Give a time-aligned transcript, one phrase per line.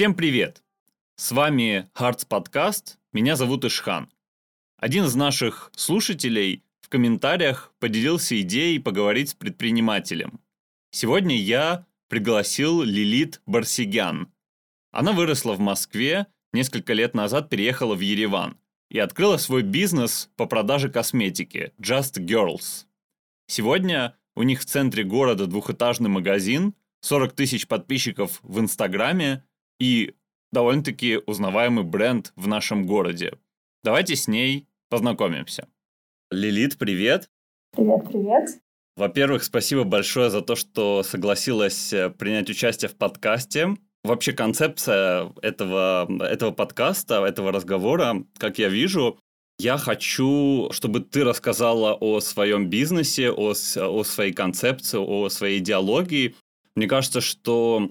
[0.00, 0.62] Всем привет!
[1.16, 4.08] С вами Hearts Podcast, меня зовут Ишхан.
[4.78, 10.40] Один из наших слушателей в комментариях поделился идеей поговорить с предпринимателем.
[10.90, 14.32] Сегодня я пригласил Лилит Барсигян.
[14.90, 18.56] Она выросла в Москве, несколько лет назад переехала в Ереван
[18.88, 22.86] и открыла свой бизнес по продаже косметики Just Girls.
[23.48, 26.72] Сегодня у них в центре города двухэтажный магазин,
[27.02, 29.44] 40 тысяч подписчиков в Инстаграме
[29.80, 30.14] и
[30.52, 33.32] довольно-таки узнаваемый бренд в нашем городе.
[33.82, 35.66] Давайте с ней познакомимся.
[36.30, 37.28] Лилит, привет!
[37.74, 38.60] Привет, привет!
[38.96, 43.76] Во-первых, спасибо большое за то, что согласилась э, принять участие в подкасте.
[44.04, 49.18] Вообще концепция этого, этого подкаста, этого разговора, как я вижу,
[49.58, 56.34] я хочу, чтобы ты рассказала о своем бизнесе, о, о своей концепции, о своей идеологии.
[56.74, 57.90] Мне кажется, что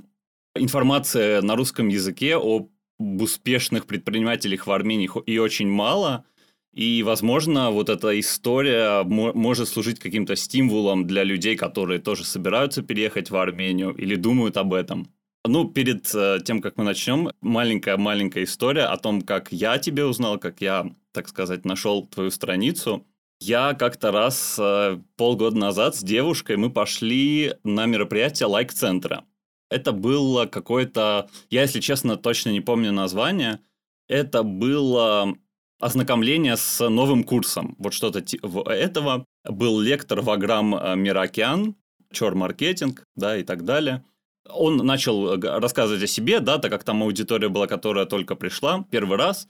[0.59, 6.25] информация на русском языке об успешных предпринимателях в Армении и очень мало.
[6.73, 13.31] И, возможно, вот эта история может служить каким-то стимулом для людей, которые тоже собираются переехать
[13.31, 15.09] в Армению или думают об этом.
[15.45, 20.37] Ну, перед э, тем, как мы начнем, маленькая-маленькая история о том, как я тебе узнал,
[20.37, 23.05] как я, так сказать, нашел твою страницу.
[23.39, 29.23] Я как-то раз э, полгода назад с девушкой мы пошли на мероприятие лайк-центра.
[29.69, 33.59] Это было какое-то, я, если честно, точно не помню название.
[34.07, 35.35] Это было
[35.79, 37.75] ознакомление с новым курсом.
[37.79, 39.25] Вот что-то типа этого.
[39.45, 41.75] Был лектор Ваграм э, Мирокеан,
[42.11, 44.03] чор-маркетинг, да, и так далее.
[44.49, 48.85] Он начал э, рассказывать о себе, да, так как там аудитория была, которая только пришла
[48.91, 49.47] первый раз.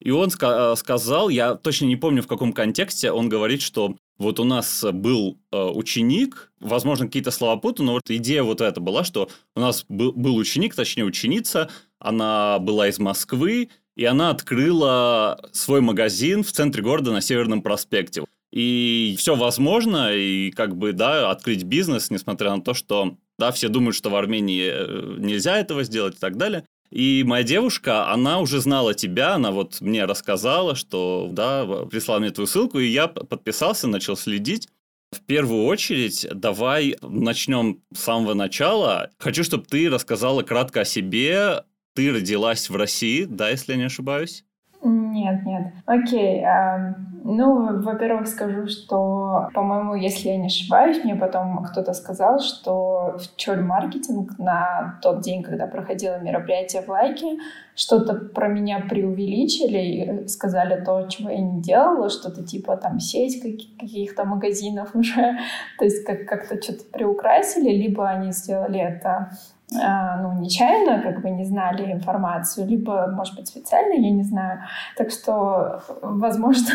[0.00, 3.96] И он ска- э, сказал, я точно не помню в каком контексте, он говорит, что
[4.18, 8.80] вот у нас был э, ученик, возможно, какие-то слова путаю, но вот идея вот эта
[8.80, 14.30] была, что у нас был, был ученик, точнее ученица, она была из Москвы, и она
[14.30, 18.24] открыла свой магазин в центре города на Северном проспекте.
[18.52, 23.68] И все возможно, и как бы, да, открыть бизнес, несмотря на то, что, да, все
[23.68, 26.64] думают, что в Армении э, нельзя этого сделать и так далее.
[26.90, 32.30] И моя девушка, она уже знала тебя, она вот мне рассказала, что, да, прислала мне
[32.30, 34.68] твою ссылку, и я подписался, начал следить.
[35.12, 39.10] В первую очередь, давай начнем с самого начала.
[39.18, 41.64] Хочу, чтобы ты рассказала кратко о себе.
[41.94, 44.44] Ты родилась в России, да, если я не ошибаюсь?
[44.82, 45.72] Нет, нет.
[45.84, 46.42] Окей.
[46.42, 53.18] Э, ну, во-первых, скажу, что, по-моему, если я не ошибаюсь, мне потом кто-то сказал, что
[53.18, 57.36] в Чоль маркетинг на тот день, когда проходило мероприятие в Лайке,
[57.74, 63.42] что-то про меня преувеличили и сказали то, чего я не делала, что-то типа там сеть
[63.42, 65.36] каких-то магазинов уже,
[65.78, 69.32] то есть как- как-то что-то приукрасили, либо они сделали это
[69.72, 74.60] ну, нечаянно, как бы не знали информацию, либо, может быть, специально, я не знаю.
[74.96, 76.74] Так что, возможно,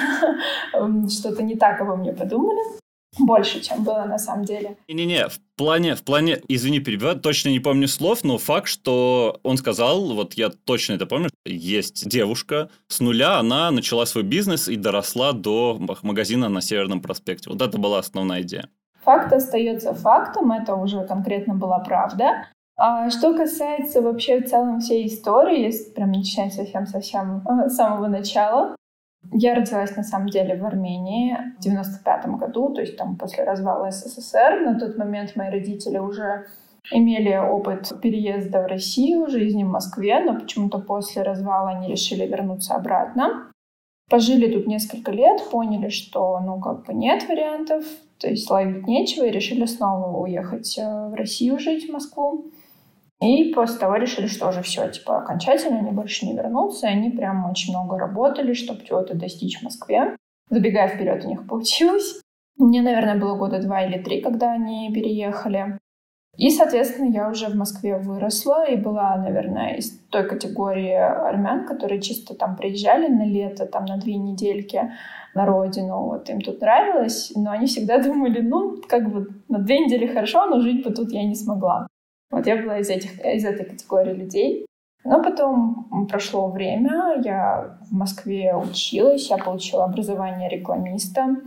[1.10, 2.60] что-то не так обо мне подумали.
[3.18, 4.78] Больше, чем было на самом деле.
[4.88, 9.58] Не-не-не, в плане, в плане, извини, перебиваю, точно не помню слов, но факт, что он
[9.58, 14.76] сказал, вот я точно это помню, есть девушка с нуля, она начала свой бизнес и
[14.76, 17.50] доросла до магазина на Северном проспекте.
[17.50, 18.68] Вот это была основная идея.
[19.04, 22.48] Факт остается фактом, это уже конкретно была правда.
[22.78, 28.08] А что касается вообще в целом всей истории, если прям начинать совсем-совсем э, с самого
[28.08, 28.76] начала,
[29.32, 33.92] я родилась на самом деле в Армении в 95 году, то есть там после развала
[33.92, 34.62] СССР.
[34.66, 36.48] На тот момент мои родители уже
[36.92, 42.76] имели опыт переезда в Россию, жизни в Москве, но почему-то после развала они решили вернуться
[42.76, 43.52] обратно.
[44.10, 47.86] Пожили тут несколько лет, поняли, что ну как бы нет вариантов,
[48.20, 52.52] то есть ловить нечего, и решили снова уехать э, в Россию жить, в Москву.
[53.26, 56.88] И после того решили, что уже все, типа, окончательно они больше не вернутся.
[56.88, 60.16] И они прям очень много работали, чтобы чего-то достичь в Москве.
[60.50, 62.22] Забегая вперед, у них получилось.
[62.58, 65.80] Мне, наверное, было года два или три, когда они переехали.
[66.38, 72.02] И, соответственно, я уже в Москве выросла и была, наверное, из той категории армян, которые
[72.02, 74.92] чисто там приезжали на лето, там на две недельки
[75.34, 79.80] на родину, вот им тут нравилось, но они всегда думали, ну, как бы на две
[79.80, 81.88] недели хорошо, но жить бы тут я не смогла.
[82.32, 84.66] Вот я была из, этих, из этой категории людей.
[85.04, 91.44] Но потом прошло время, я в Москве училась, я получила образование рекламиста,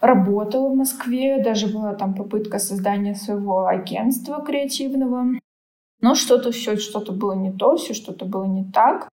[0.00, 5.38] работала в Москве, даже была там попытка создания своего агентства креативного.
[6.00, 9.08] Но что-то все, что-то было не то, все что-то было не так.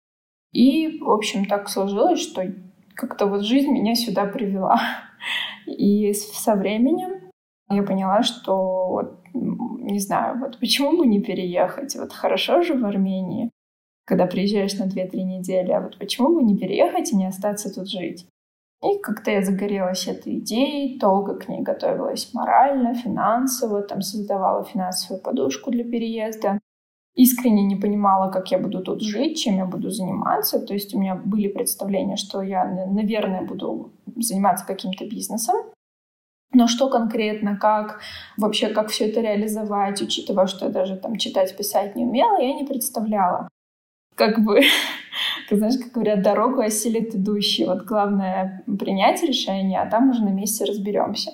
[0.52, 2.44] И, в общем, так сложилось, что
[2.96, 4.82] как-то вот жизнь меня сюда привела.
[5.68, 7.19] И со временем
[7.70, 11.96] я поняла, что вот не знаю, вот почему бы не переехать?
[11.96, 13.52] Вот хорошо же в Армении.
[14.10, 17.88] когда приезжаешь на 2-3 недели, а вот почему бы не переехать и не остаться тут
[17.88, 18.28] жить?
[18.84, 25.22] И как-то я загорелась этой идеей, долго к ней готовилась морально, финансово, там создавала финансовую
[25.22, 26.60] подушку для переезда.
[27.16, 30.60] Искренне не понимала, как я буду тут жить, чем я буду заниматься.
[30.60, 35.56] То есть у меня были представления, что я, наверное, буду заниматься каким-то бизнесом.
[36.54, 38.02] Но что конкретно, как
[38.38, 42.54] вообще, как все это реализовать, учитывая, что я даже там читать, писать не умела, я
[42.54, 43.48] не представляла.
[44.16, 44.62] Как бы
[45.50, 47.66] как знаешь, как говорят, дорогу осилит идущий.
[47.66, 51.32] Вот главное принять решение, а там уже на месте разберемся.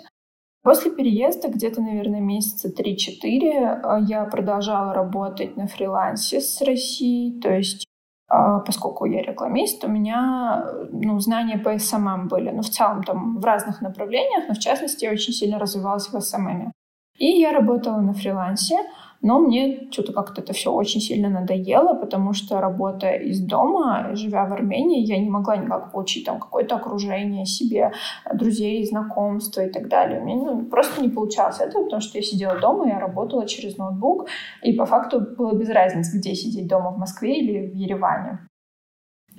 [0.64, 7.40] После переезда, где-то, наверное, месяца 3-4, э, я продолжала работать на фрилансе с Россией.
[7.40, 7.86] То есть,
[8.28, 12.50] поскольку я рекламист, у меня ну, знания по SMM были.
[12.52, 16.16] Ну, в целом, там, в разных направлениях, но, в частности, я очень сильно развивалась в
[16.16, 16.72] SMM.
[17.18, 18.78] И я работала на фрилансе.
[19.26, 24.46] Но мне что-то как-то это все очень сильно надоело, потому что работая из дома, живя
[24.46, 27.92] в Армении, я не могла никак получить там какое-то окружение себе,
[28.32, 30.20] друзей, знакомства и так далее.
[30.20, 34.28] Мне ну, просто не получалось этого, потому что я сидела дома, я работала через ноутбук,
[34.62, 38.48] и по факту было без разницы, где сидеть дома, в Москве или в Ереване.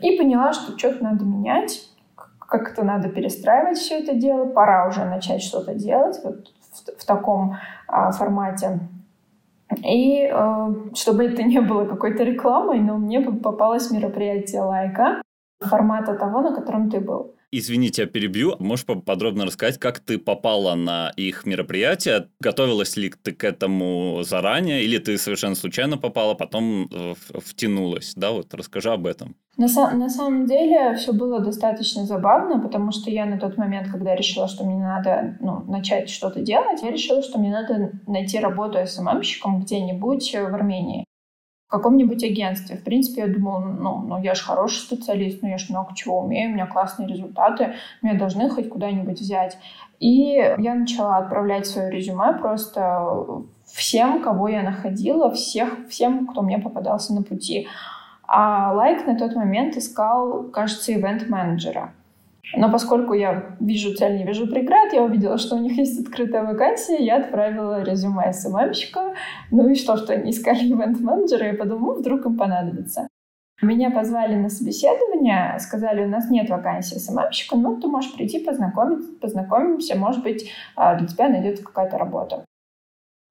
[0.02, 1.88] И поняла, что что-то надо менять,
[2.40, 7.56] как-то надо перестраивать все это дело, пора уже начать что-то делать вот в, в таком
[7.86, 8.80] а, формате.
[9.84, 15.22] И э, чтобы это не было какой-то рекламой, но мне попалось мероприятие лайка
[15.60, 17.35] формата того, на котором ты был.
[17.52, 18.56] Извините, я перебью.
[18.58, 22.28] Можешь подробно рассказать, как ты попала на их мероприятие?
[22.40, 28.14] Готовилась ли ты к этому заранее, или ты совершенно случайно попала, потом э, втянулась?
[28.16, 29.36] Да, вот расскажи об этом.
[29.56, 34.14] На, на самом деле все было достаточно забавно, потому что я на тот момент, когда
[34.14, 38.78] решила, что мне надо ну, начать что-то делать, я решила, что мне надо найти работу
[38.84, 41.05] СММщиком где-нибудь в Армении
[41.66, 42.76] в каком-нибудь агентстве.
[42.76, 46.20] В принципе, я думала, ну, ну я же хороший специалист, ну я же много чего
[46.20, 49.58] умею, у меня классные результаты, меня должны хоть куда-нибудь взять.
[49.98, 56.58] И я начала отправлять свое резюме просто всем, кого я находила, всех, всем, кто мне
[56.58, 57.66] попадался на пути.
[58.28, 61.92] А Лайк на тот момент искал, кажется, ивент-менеджера.
[62.54, 66.44] Но поскольку я вижу цель, не вижу преград, я увидела, что у них есть открытая
[66.44, 69.14] вакансия, я отправила резюме СММщика.
[69.50, 73.08] Ну и что, что они искали ивент-менеджера, я подумала, вдруг им понадобится.
[73.62, 79.10] Меня позвали на собеседование, сказали, у нас нет вакансии СММщика, ну, ты можешь прийти познакомиться,
[79.20, 82.44] познакомимся, может быть, а, для тебя найдется какая-то работа.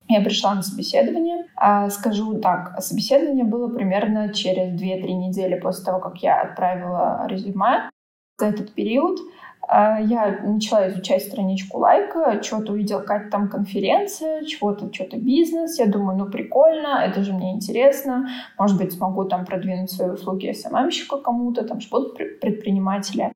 [0.08, 1.46] Я пришла на собеседование.
[1.56, 7.90] А, скажу так, собеседование было примерно через 2-3 недели после того, как я отправила резюме
[8.38, 9.20] за этот период
[9.68, 15.80] а, я начала изучать страничку лайка, что-то увидела, какая-то там конференция, чего-то, что-то бизнес.
[15.80, 18.28] Я думаю, ну прикольно, это же мне интересно.
[18.60, 23.32] Может быть, смогу там продвинуть свои услуги СММщика кому-то, там же будут предприниматели.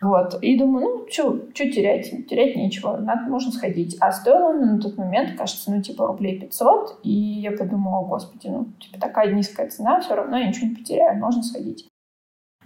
[0.00, 0.38] Вот.
[0.42, 2.10] И думаю, ну, что терять?
[2.28, 3.96] Терять нечего, надо, можно сходить.
[4.00, 7.00] А стоило она на тот момент, кажется, ну, типа рублей 500.
[7.02, 11.18] И я подумала, господи, ну, типа такая низкая цена, все равно я ничего не потеряю,
[11.18, 11.88] можно сходить.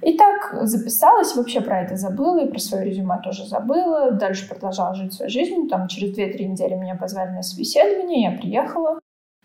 [0.03, 4.11] И так записалась, вообще про это забыла, и про свое резюме тоже забыла.
[4.11, 5.69] Дальше продолжала жить своей жизнью.
[5.69, 8.99] Там через 2-3 недели меня позвали на собеседование, я приехала.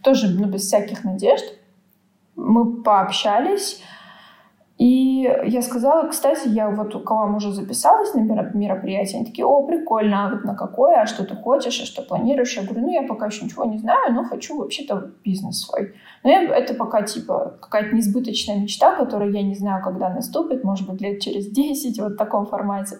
[0.03, 1.45] Тоже ну, без всяких надежд.
[2.35, 3.81] Мы пообщались.
[4.77, 9.63] И я сказала, кстати, я вот у кого уже записалась на мероприятие, они такие, о,
[9.63, 12.55] прикольно, а вот на какое, а что ты хочешь, а что планируешь?
[12.55, 15.95] Я говорю, ну, я пока еще ничего не знаю, но хочу вообще-то бизнес свой.
[16.23, 20.87] Но я, это пока, типа, какая-то несбыточная мечта, которая я не знаю, когда наступит, может
[20.87, 22.97] быть, лет через 10, вот в таком формате.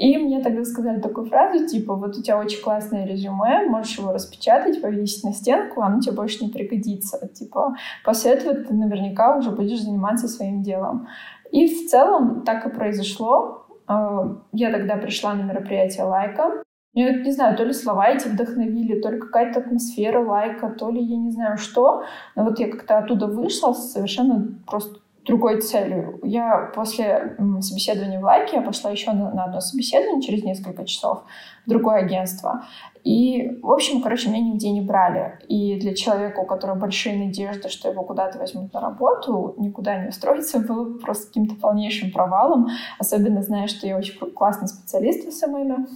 [0.00, 4.12] И мне тогда сказали такую фразу, типа, вот у тебя очень классное резюме, можешь его
[4.12, 7.28] распечатать, повесить на стенку, оно тебе больше не пригодится.
[7.28, 11.06] Типа, после этого ты наверняка уже будешь заниматься своим делом.
[11.52, 13.66] И в целом так и произошло.
[13.86, 16.62] А, я тогда пришла на мероприятие лайка.
[16.94, 21.02] Я не знаю, то ли слова эти вдохновили, то ли какая-то атмосфера лайка, то ли
[21.02, 22.04] я не знаю что.
[22.36, 26.18] Но вот я как-то оттуда вышла совершенно просто другой целью.
[26.22, 31.24] Я после собеседования в Лайке я пошла еще на, на одно собеседование через несколько часов
[31.66, 32.64] в другое агентство.
[33.04, 35.38] И, в общем, короче, меня нигде не брали.
[35.48, 40.08] И для человека, у которого большие надежды, что его куда-то возьмут на работу, никуда не
[40.08, 42.68] устроиться, было просто каким-то полнейшим провалом.
[42.98, 45.86] Особенно зная, что я очень классный специалист в SMM.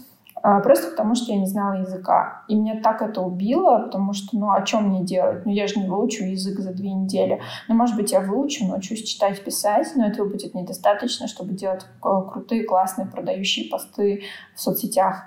[0.47, 2.43] А, просто потому, что я не знала языка.
[2.49, 5.47] И меня так это убило, потому что, ну, а что мне делать?
[5.47, 7.41] Ну, я же не выучу язык за две недели.
[7.67, 12.65] Ну, может быть, я выучу, научусь читать, писать, но этого будет недостаточно, чтобы делать крутые,
[12.65, 14.25] классные продающие посты
[14.55, 15.25] в соцсетях.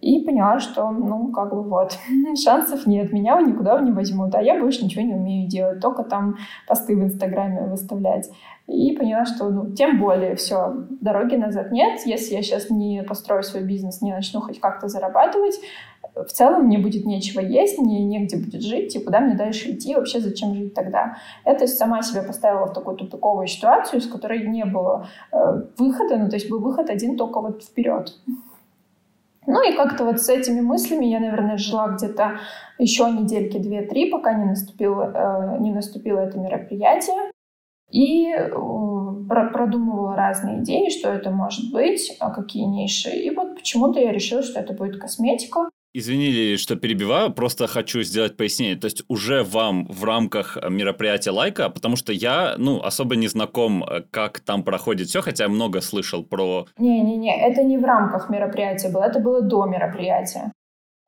[0.00, 1.98] И поняла, что, ну, как бы вот,
[2.40, 6.36] шансов нет, меня никуда не возьмут, а я больше ничего не умею делать, только там
[6.68, 8.30] посты в Инстаграме выставлять.
[8.72, 12.00] И поняла, что, ну, тем более, все, дороги назад нет.
[12.06, 15.60] Если я сейчас не построю свой бизнес, не начну хоть как-то зарабатывать,
[16.14, 19.94] в целом мне будет нечего есть, мне негде будет жить, и куда мне дальше идти,
[19.94, 21.16] вообще зачем жить тогда.
[21.44, 25.36] Это сама себя поставила в такую тупиковую ситуацию, из которой не было э,
[25.78, 28.14] выхода, ну, то есть был выход один только вот вперед.
[29.46, 32.38] Ну и как-то вот с этими мыслями я, наверное, жила где-то
[32.78, 37.31] еще недельки две-три, пока не наступило, э, не наступило это мероприятие.
[37.92, 38.48] И э,
[39.52, 43.10] продумывала разные идеи, что это может быть, а какие ниши.
[43.10, 45.68] И вот почему-то я решила, что это будет косметика.
[45.94, 48.76] Извини, что перебиваю, просто хочу сделать пояснение.
[48.76, 53.84] То есть уже вам в рамках мероприятия лайка, потому что я, ну, особо не знаком,
[53.84, 56.66] э, как там проходит все, хотя много слышал про...
[56.78, 60.50] Не-не-не, это не в рамках мероприятия было, это было до мероприятия.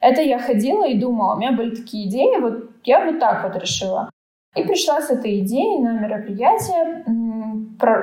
[0.01, 3.61] Это я ходила и думала, у меня были такие идеи, вот я вот так вот
[3.63, 4.11] решила.
[4.55, 7.05] И пришла с этой идеей на мероприятие.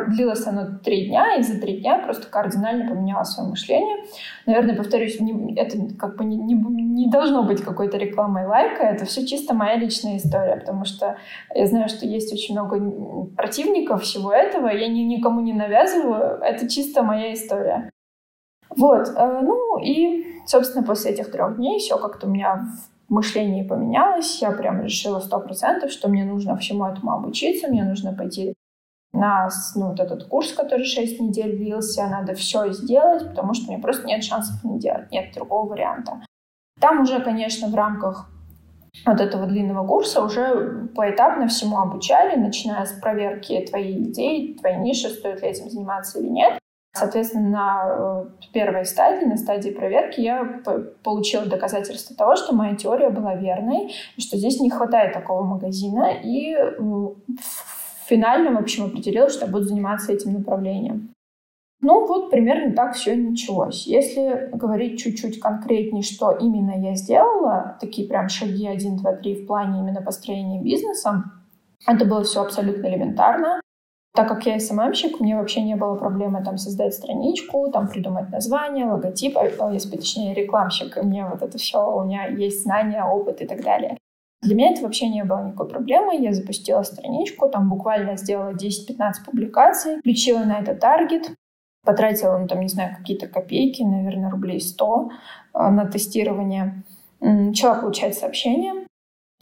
[0.09, 4.03] Длилось оно три дня, и за три дня просто кардинально поменяла свое мышление.
[4.45, 9.05] Наверное, повторюсь, не, это как бы не, не, не должно быть какой-то рекламой лайка, это
[9.05, 11.17] все чисто моя личная история, потому что
[11.55, 12.79] я знаю, что есть очень много
[13.37, 17.89] противников всего этого, я ни, никому не навязываю, это чисто моя история.
[18.69, 22.67] Вот, э, ну и, собственно, после этих трех дней все как-то у меня
[23.11, 28.13] мышление поменялось, я прям решила сто процентов, что мне нужно всему этому обучиться, мне нужно
[28.13, 28.55] пойти
[29.13, 33.81] на ну, вот этот курс, который 6 недель длился, надо все сделать, потому что мне
[33.81, 36.21] просто нет шансов не делать, нет другого варианта.
[36.79, 38.29] Там уже, конечно, в рамках
[39.05, 45.09] вот этого длинного курса уже поэтапно всему обучали, начиная с проверки твоей идеи, твоей ниши,
[45.09, 46.60] стоит ли этим заниматься или нет.
[46.93, 50.61] Соответственно, на э, первой стадии, на стадии проверки, я
[51.03, 56.11] получила доказательство того, что моя теория была верной, и что здесь не хватает такого магазина,
[56.21, 57.15] и в
[58.07, 61.13] финальном, в общем, определила, что буду заниматься этим направлением.
[61.79, 63.87] Ну вот примерно так все началось.
[63.87, 69.47] Если говорить чуть-чуть конкретнее, что именно я сделала, такие прям шаги 1, 2, 3 в
[69.47, 71.23] плане именно построения бизнеса,
[71.87, 73.61] это было все абсолютно элементарно.
[74.13, 78.85] Так как я СММщик, мне вообще не было проблемы там создать страничку, там придумать название,
[78.85, 83.41] логотип, а, если точнее рекламщик, и мне вот это все, у меня есть знания, опыт
[83.41, 83.97] и так далее.
[84.41, 86.17] Для меня это вообще не было никакой проблемы.
[86.17, 91.31] Я запустила страничку, там буквально сделала 10-15 публикаций, включила на это таргет,
[91.85, 95.11] потратила, ну, там, не знаю, какие-то копейки, наверное, рублей 100
[95.53, 96.83] а, на тестирование.
[97.21, 98.80] Начала получать сообщения,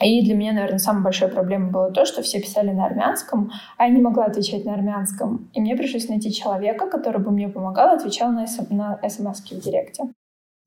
[0.05, 3.85] и для меня, наверное, самой большой проблемой было то, что все писали на армянском, а
[3.85, 5.49] я не могла отвечать на армянском.
[5.53, 9.59] И мне пришлось найти человека, который бы мне помогал, отвечал на, см- на смс в
[9.61, 10.03] директе.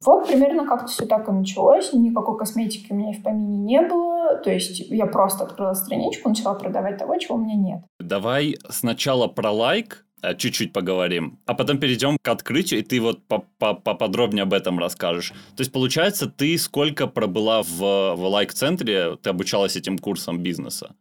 [0.04, 1.92] Вот примерно как-то все так и началось.
[1.92, 4.36] Никакой косметики у меня и в помине не было.
[4.36, 7.80] То есть я просто открыла страничку, начала продавать того, чего у меня нет.
[8.00, 10.04] Давай сначала про лайк,
[10.38, 13.20] чуть-чуть поговорим, а потом перейдем к открытию, и ты вот
[13.58, 15.30] поподробнее об этом расскажешь.
[15.56, 17.78] То есть, получается, ты сколько пробыла в,
[18.14, 20.94] в лайк-центре, ты обучалась этим курсом бизнеса?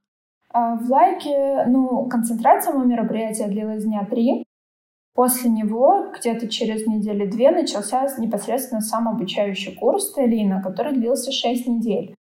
[0.53, 4.43] А, в лайке, ну, концентрация моего мероприятия длилась дня три.
[5.13, 11.67] После него, где-то через недели две, начался непосредственно сам обучающий курс Телина, который длился шесть
[11.67, 12.15] недель.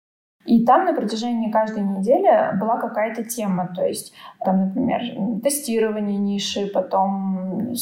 [0.46, 4.12] И там на протяжении каждой недели была какая-то тема, то есть
[4.44, 5.00] там, например,
[5.42, 7.74] тестирование ниши, потом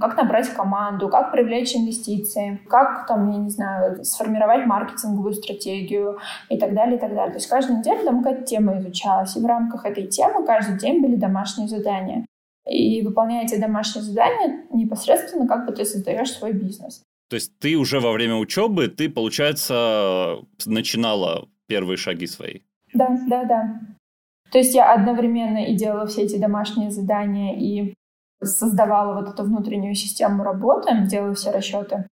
[0.00, 6.58] как набрать команду, как привлечь инвестиции, как там, я не знаю, сформировать маркетинговую стратегию и
[6.58, 7.32] так далее, и так далее.
[7.32, 11.02] То есть каждую неделю там какая-то тема изучалась, и в рамках этой темы каждый день
[11.02, 12.24] были домашние задания.
[12.70, 17.02] И выполняя эти домашние задания, непосредственно как бы ты создаешь свой бизнес.
[17.28, 20.36] То есть ты уже во время учебы, ты, получается,
[20.66, 22.60] начинала первые шаги свои.
[22.94, 23.80] Да, да, да.
[24.50, 27.94] То есть я одновременно и делала все эти домашние задания, и
[28.42, 32.06] создавала вот эту внутреннюю систему работы, делала все расчеты.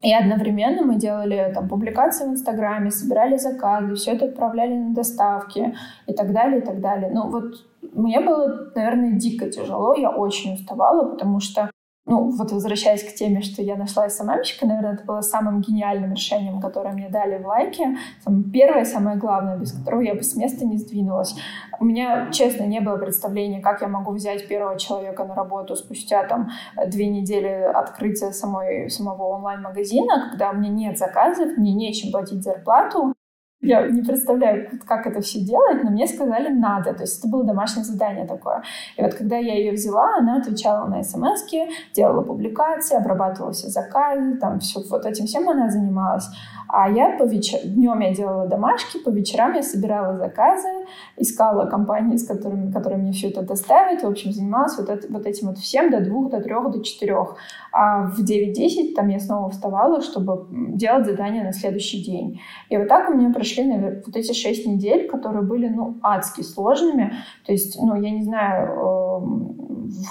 [0.00, 5.74] И одновременно мы делали там публикации в Инстаграме, собирали заказы, все это отправляли на доставки
[6.06, 7.10] и так далее, и так далее.
[7.12, 11.70] Ну вот мне было, наверное, дико тяжело, я очень уставала, потому что
[12.08, 16.60] ну, вот возвращаясь к теме, что я нашла СММщика, наверное, это было самым гениальным решением,
[16.60, 17.98] которое мне дали в лайке.
[18.24, 21.36] Самое первое, самое главное, без которого я бы с места не сдвинулась.
[21.78, 26.24] У меня, честно, не было представления, как я могу взять первого человека на работу спустя
[26.24, 26.50] там
[26.86, 33.12] две недели открытия самой, самого онлайн-магазина, когда у меня нет заказов, мне нечем платить зарплату,
[33.60, 36.94] Я не представляю, как это все делать, но мне сказали надо.
[36.94, 38.62] То есть это было домашнее задание такое.
[38.96, 41.44] И вот когда я ее взяла, она отвечала на смс
[41.92, 46.28] делала публикации, обрабатывала все заказы, там все, вот этим всем она занималась.
[46.68, 47.58] А я по вечер...
[47.64, 50.68] днем я делала домашки, по вечерам я собирала заказы,
[51.16, 54.02] искала компании, с которыми, которые мне все это доставят.
[54.02, 57.36] В общем, занималась вот, это, вот этим вот всем до двух, до трех, до четырех.
[57.72, 62.40] А в 9-10 там я снова вставала, чтобы делать задания на следующий день.
[62.68, 66.42] И вот так у меня прошли, наверное, вот эти шесть недель, которые были, ну, адски
[66.42, 67.12] сложными.
[67.46, 69.20] То есть, ну, я не знаю, э,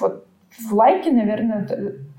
[0.02, 0.28] вот
[0.60, 1.68] в лайке, наверное,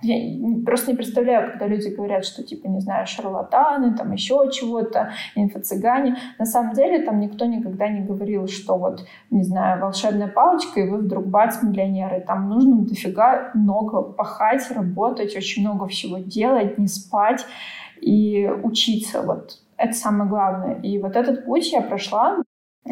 [0.02, 5.10] я просто не представляю, когда люди говорят, что, типа, не знаю, шарлатаны, там еще чего-то,
[5.34, 6.16] инфо-цыгане.
[6.38, 10.88] На самом деле там никто никогда не говорил, что вот, не знаю, волшебная палочка, и
[10.88, 12.20] вы вдруг бац, миллионеры.
[12.20, 17.44] Там нужно дофига много пахать, работать, очень много всего делать, не спать
[18.00, 19.22] и учиться.
[19.22, 20.74] Вот это самое главное.
[20.80, 22.42] И вот этот путь я прошла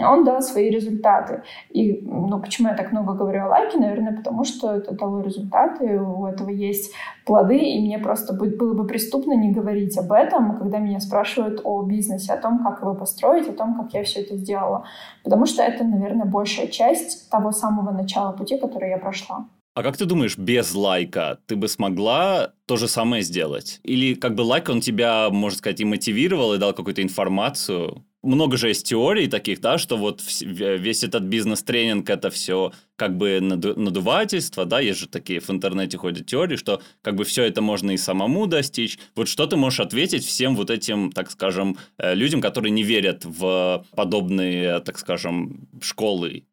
[0.05, 1.43] он дал свои результаты.
[1.71, 3.79] И ну, почему я так много говорю о лайке?
[3.79, 6.93] Наверное, потому что это дало результаты, у этого есть
[7.25, 11.83] плоды, и мне просто было бы преступно не говорить об этом, когда меня спрашивают о
[11.83, 14.85] бизнесе, о том, как его построить, о том, как я все это сделала.
[15.25, 19.47] Потому что это, наверное, большая часть того самого начала пути, который я прошла.
[19.77, 23.79] А как ты думаешь, без лайка ты бы смогла то же самое сделать?
[23.83, 28.03] Или как бы лайк, он тебя, можно сказать, и мотивировал, и дал какую-то информацию?
[28.27, 33.41] Много же есть теорий таких, да, что вот весь этот бизнес-тренинг это все как бы
[33.41, 37.93] надувательство, да, есть же такие в интернете ходят теории, что как бы все это можно
[37.93, 38.99] и самому достичь.
[39.15, 43.25] Вот что ты можешь ответить всем вот этим, так скажем, э, людям, которые не верят
[43.25, 46.45] в подобные, так скажем, школы?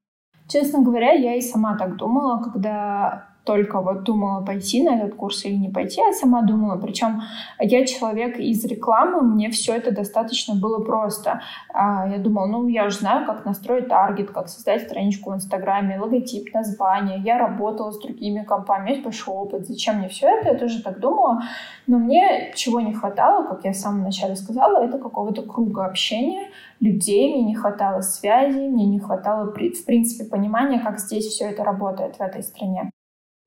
[0.50, 5.44] Честно говоря, я и сама так думала, когда только вот думала пойти на этот курс
[5.46, 6.78] или не пойти, я сама думала.
[6.78, 7.22] Причем
[7.60, 11.42] я человек из рекламы, мне все это достаточно было просто.
[11.74, 16.00] А, я думала, ну, я уже знаю, как настроить таргет, как создать страничку в Инстаграме,
[16.00, 17.20] логотип, название.
[17.20, 19.68] Я работала с другими компаниями, есть большой опыт.
[19.68, 20.50] Зачем мне все это?
[20.50, 21.42] Я тоже так думала.
[21.86, 26.48] Но мне чего не хватало, как я в самом начале сказала, это какого-то круга общения,
[26.80, 31.64] людей, мне не хватало связи, мне не хватало, в принципе, понимания, как здесь все это
[31.64, 32.92] работает в этой стране.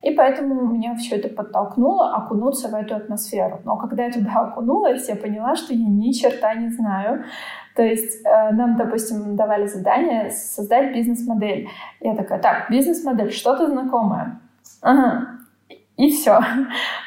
[0.03, 3.61] И поэтому меня все это подтолкнуло окунуться в эту атмосферу.
[3.65, 7.25] Но когда я туда окунулась, я поняла, что я ни черта не знаю.
[7.75, 11.69] То есть э, нам, допустим, давали задание создать бизнес-модель.
[12.01, 14.41] Я такая, так, бизнес-модель, что-то знакомое.
[14.83, 15.37] Ага,
[15.97, 16.41] и все.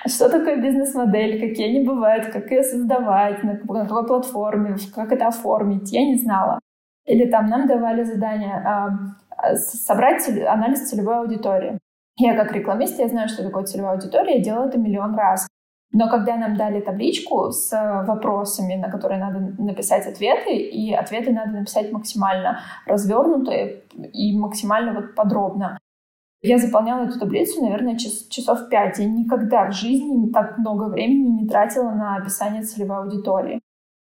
[0.07, 5.91] Что такое бизнес-модель, какие они бывают, как ее создавать, на какой платформе, как это оформить,
[5.91, 6.59] я не знала.
[7.05, 8.63] Или там нам давали задание
[9.41, 11.79] э, собрать анализ целевой аудитории.
[12.19, 15.47] Я как рекламист, я знаю, что такое целевая аудитория, я делала это миллион раз.
[15.91, 17.71] Но когда нам дали табличку с
[18.05, 25.15] вопросами, на которые надо написать ответы, и ответы надо написать максимально развернутые и максимально вот
[25.15, 25.79] подробно,
[26.41, 28.99] я заполняла эту таблицу, наверное, час, часов пять.
[28.99, 33.59] Я никогда в жизни так много времени не тратила на описание целевой аудитории.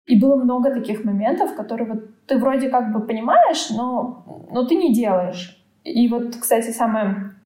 [0.05, 4.75] И было много таких моментов, которые вот ты вроде как бы понимаешь, но, но ты
[4.75, 5.63] не делаешь.
[5.83, 7.38] И вот, кстати, самое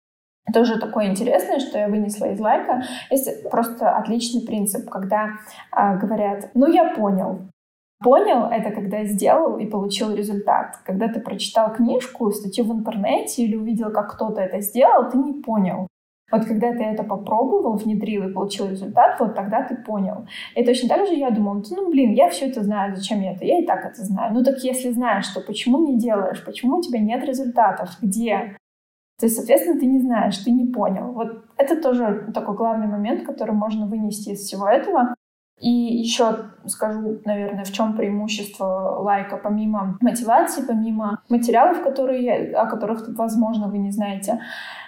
[0.52, 2.84] тоже такое интересное, что я вынесла из лайка.
[3.10, 5.30] Есть просто отличный принцип, когда
[5.76, 7.42] э, говорят, ну я понял.
[8.04, 10.80] Понял— это когда сделал и получил результат.
[10.84, 15.42] Когда ты прочитал книжку, статью в интернете или увидел, как кто-то это сделал, ты не
[15.42, 15.88] понял.
[16.30, 20.28] Вот когда ты это попробовал, внедрил и получил результат, вот тогда ты понял.
[20.56, 23.46] И точно так же я думала, ну, блин, я все это знаю, зачем я это?
[23.46, 24.34] Я и так это знаю.
[24.34, 26.44] Ну, так если знаешь, то почему не делаешь?
[26.44, 27.92] Почему у тебя нет результатов?
[28.02, 28.58] Где?
[29.24, 31.14] То есть, соответственно, ты не знаешь, ты не понял.
[31.14, 35.16] Вот это тоже такой главный момент, который можно вынести из всего этого.
[35.62, 43.08] И еще скажу, наверное, в чем преимущество лайка, помимо мотивации, помимо материалов, которые, о которых,
[43.18, 44.42] возможно, вы не знаете.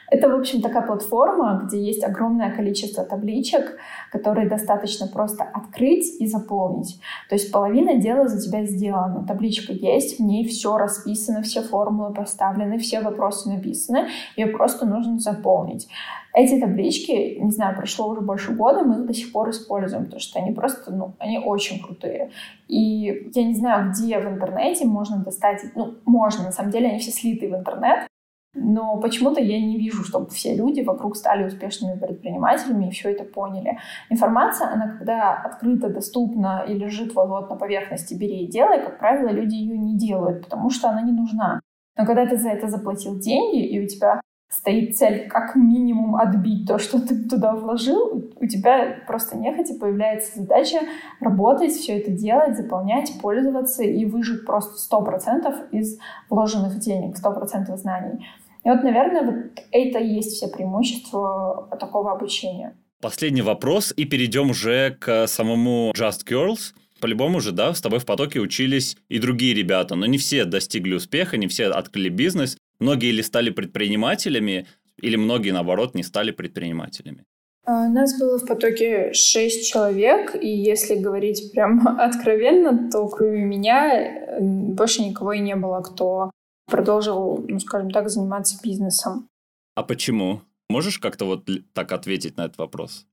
[0.10, 3.78] Это, в общем, такая платформа, где есть огромное количество табличек,
[4.12, 7.00] которые достаточно просто открыть и заполнить.
[7.30, 9.26] То есть половина дела за тебя сделана.
[9.28, 15.20] Табличка есть, в ней все расписано, все формулы поставлены, все вопросы написаны, ее просто нужно
[15.20, 15.88] заполнить.
[16.34, 20.20] Эти таблички, не знаю, прошло уже больше года, мы их до сих пор используем, потому
[20.20, 22.30] что они просто, ну, они очень крутые.
[22.68, 27.00] И я не знаю, где в интернете можно достать, ну, можно, на самом деле они
[27.00, 28.08] все слиты в интернет,
[28.56, 33.26] но почему-то я не вижу, чтобы все люди вокруг стали успешными предпринимателями и все это
[33.26, 33.78] поняли.
[34.10, 39.30] Информация, она когда открыто, доступна и лежит вот, на поверхности «бери и делай», как правило,
[39.30, 41.60] люди ее не делают, потому что она не нужна.
[41.98, 46.68] Но когда ты за это заплатил деньги, и у тебя стоит цель как минимум отбить
[46.68, 50.80] то, что ты туда вложил, у тебя просто нехотя появляется задача
[51.20, 58.26] работать, все это делать, заполнять, пользоваться и выжить просто 100% из вложенных денег, 100% знаний.
[58.66, 62.76] И вот, наверное, вот это и есть все преимущества такого обучения.
[63.00, 66.74] Последний вопрос, и перейдем уже к самому Just Girls.
[67.00, 70.96] По-любому же, да, с тобой в потоке учились и другие ребята, но не все достигли
[70.96, 72.58] успеха, не все открыли бизнес.
[72.80, 74.66] Многие или стали предпринимателями,
[75.00, 77.24] или многие, наоборот, не стали предпринимателями?
[77.66, 84.40] А, нас было в потоке шесть человек, и если говорить прям откровенно, то кроме меня
[84.40, 86.32] больше никого и не было, кто
[86.68, 89.28] продолжил, ну, скажем так, заниматься бизнесом.
[89.76, 90.42] А почему?
[90.70, 93.06] Можешь как-то вот так ответить на этот вопрос?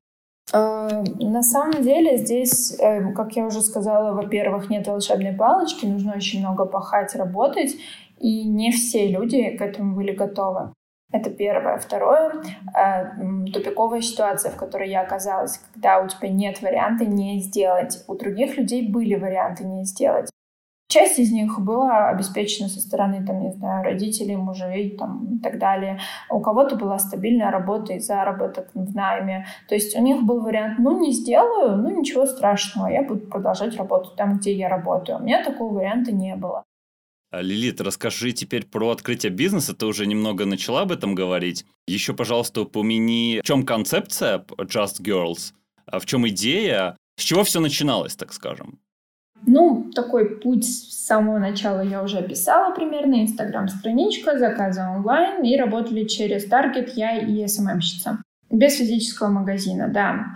[0.53, 6.15] А, на самом деле здесь, э, как я уже сказала, во-первых, нет волшебной палочки, нужно
[6.17, 7.77] очень много пахать, работать,
[8.19, 10.73] и не все люди к этому были готовы.
[11.13, 11.79] Это первое.
[11.79, 12.43] Второе
[12.75, 18.03] э,— тупиковая ситуация, в которой я оказалась, когда у тебя нет варианта не сделать.
[18.09, 20.31] У других людей были варианты не сделать.
[20.93, 25.59] Часть из них была обеспечена со стороны, там, не знаю, родителей, мужей там, и так
[25.59, 26.01] далее.
[26.29, 29.47] У кого-то была стабильная работа и заработок в найме.
[29.71, 33.75] То есть у них был вариант, ну, не сделаю, ну, ничего страшного, я буду продолжать
[33.79, 35.17] работать там, где я работаю.
[35.17, 36.63] У меня такого варианта не было.
[37.31, 39.75] А, Лилит, расскажи теперь про открытие бизнеса.
[39.75, 41.65] Ты уже немного начала об этом говорить.
[41.87, 45.55] Еще, пожалуйста, упомяни, в чем концепция Just Girls,
[45.87, 48.82] а в чем идея, с чего все начиналось, так скажем.
[49.47, 53.23] Ну, такой путь с самого начала я уже описала примерно.
[53.23, 58.19] Инстаграм-страничка, заказы онлайн и работали через Таргет я и СММщица.
[58.51, 60.27] Без физического магазина, да.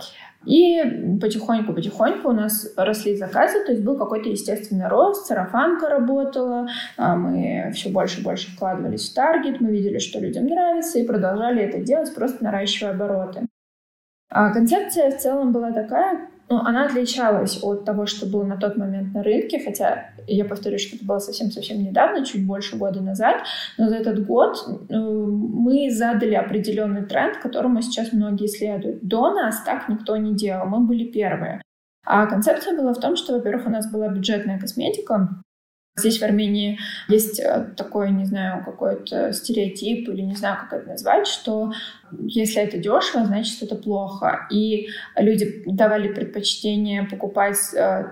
[0.45, 0.81] И
[1.19, 7.71] потихоньку-потихоньку у нас росли заказы, то есть был какой-то естественный рост, сарафанка работала, а мы
[7.73, 11.79] все больше и больше вкладывались в таргет, мы видели, что людям нравится, и продолжали это
[11.79, 13.47] делать, просто наращивая обороты.
[14.29, 18.77] А концепция в целом была такая, ну, она отличалась от того, что было на тот
[18.77, 23.43] момент на рынке, хотя я повторюсь, что это было совсем-совсем недавно, чуть больше года назад,
[23.77, 24.55] но за этот год
[24.89, 29.03] э, мы задали определенный тренд, которому сейчас многие следуют.
[29.03, 31.61] До нас так никто не делал, мы были первые.
[32.05, 35.41] А концепция была в том, что, во-первых, у нас была бюджетная косметика,
[35.97, 40.89] Здесь в Армении есть э, такой, не знаю, какой-то стереотип или не знаю, как это
[40.89, 41.71] назвать, что
[42.11, 44.47] если это дешево, значит это плохо.
[44.51, 48.03] И люди давали предпочтение покупать э,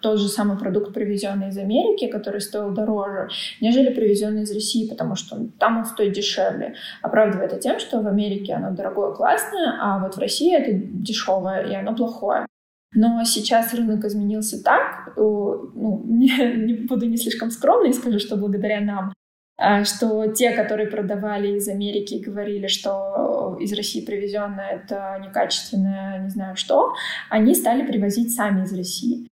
[0.00, 3.28] тот же самый продукт, привезенный из Америки, который стоил дороже,
[3.60, 6.74] нежели привезенный из России, потому что там он стоит дешевле.
[7.02, 11.62] Оправдывая это тем, что в Америке оно дорогое, классное, а вот в России это дешевое
[11.68, 12.46] и оно плохое.
[12.94, 18.36] Но сейчас рынок изменился так, э, ну, не, не буду не слишком скромной скажу, что
[18.36, 19.12] благодаря нам,
[19.60, 26.28] а, что те, которые продавали из Америки говорили, что из России привезенное это некачественное, не
[26.28, 26.94] знаю что,
[27.28, 29.28] они стали привозить сами из России.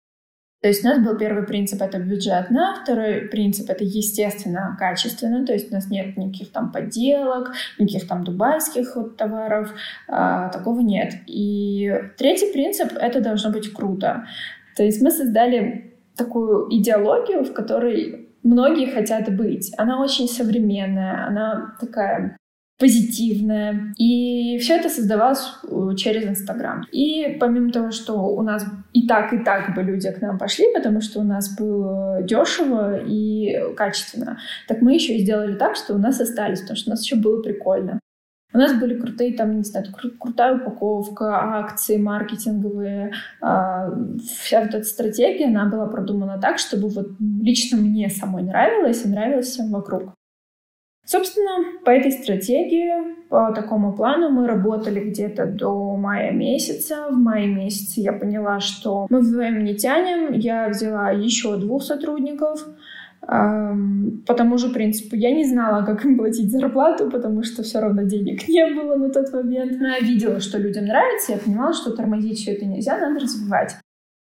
[0.63, 5.53] То есть у нас был первый принцип— это бюджетно, второй принцип— это естественно, качественно, то
[5.53, 9.75] есть у нас нет никаких там подделок, никаких там дубайских вот товаров,
[10.07, 11.15] а, такого нет.
[11.27, 14.25] И третий принцип— это должно быть круто.
[14.77, 19.73] То есть мы создали такую идеологию, в которой многие хотят быть.
[19.77, 22.37] Она очень современная, она такая
[22.79, 23.93] позитивное.
[23.97, 26.85] И все это создавалось э, через Инстаграм.
[26.91, 30.67] И помимо того, что у нас и так, и так бы люди к нам пошли,
[30.75, 35.95] потому что у нас было дешево и качественно, так мы еще и сделали так, что
[35.95, 38.01] у нас остались, потому что у нас еще было прикольно.
[38.55, 43.13] У нас были крутые, там, не знаю, кру- крутая упаковка, акции маркетинговые.
[43.41, 43.91] А,
[44.43, 49.09] вся вот эта стратегия, она была продумана так, чтобы вот лично мне самой нравилось и
[49.09, 50.13] нравилось всем вокруг.
[51.05, 57.09] Собственно, по этой стратегии, по такому плану мы работали где-то до мая месяца.
[57.11, 60.33] В мае месяце я поняла, что мы вдвоем не тянем.
[60.33, 62.65] Я взяла еще двух сотрудников.
[63.21, 68.03] По тому же принципу я не знала, как им платить зарплату, потому что все равно
[68.03, 69.81] денег не было на тот момент.
[69.81, 73.77] Но я видела, что людям нравится, я понимала, что тормозить все это нельзя, надо развивать.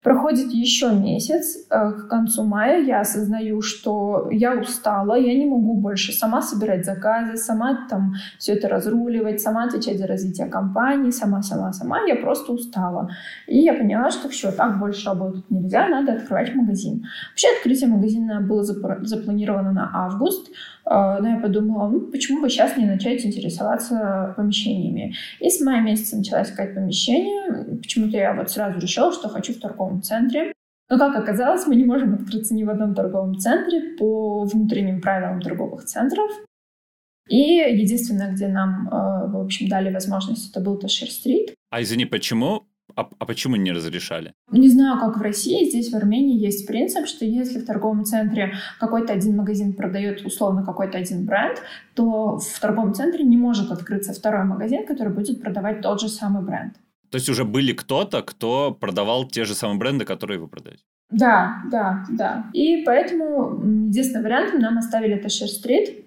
[0.01, 5.75] Проходит еще месяц, э, к концу мая я осознаю, что я устала, я не могу
[5.75, 11.43] больше сама собирать заказы, сама там все это разруливать, сама отвечать за развитие компании, сама,
[11.43, 12.03] сама, сама.
[12.07, 13.11] Я просто устала.
[13.49, 17.05] И я поняла, что все, так больше работать нельзя, надо открывать магазин.
[17.31, 20.53] Вообще открытие магазина было запланировано на август,
[20.91, 25.15] но я подумала, ну, почему бы сейчас не начать интересоваться помещениями.
[25.41, 27.79] И с мая месяца начала искать помещение.
[27.79, 30.53] Почему-то я вот сразу решила, что хочу в торговом центре.
[30.91, 35.43] Но, как оказалось, мы не можем открыться ни в одном торговом центре по внутренним правилам
[35.43, 36.31] торговых центров.
[37.29, 41.55] И единственное, где нам, э, в общем, дали возможность, это был Ташир-стрит.
[41.71, 42.68] А извини, почему
[42.99, 44.33] а, а почему не разрешали?
[44.51, 45.69] Не знаю, как в России.
[45.69, 50.65] Здесь в Армении есть принцип, что если в торговом центре какой-то один магазин продает условно
[50.65, 51.63] какой-то один бренд,
[51.95, 56.43] то в торговом центре не может открыться второй магазин, который будет продавать тот же самый
[56.43, 56.75] бренд.
[57.11, 60.83] То есть уже были кто-то, кто продавал те же самые бренды, которые вы продаете?
[61.11, 62.51] Да, да, да.
[62.53, 66.05] И поэтому единственным вариантом нам оставили Ташир-стрит.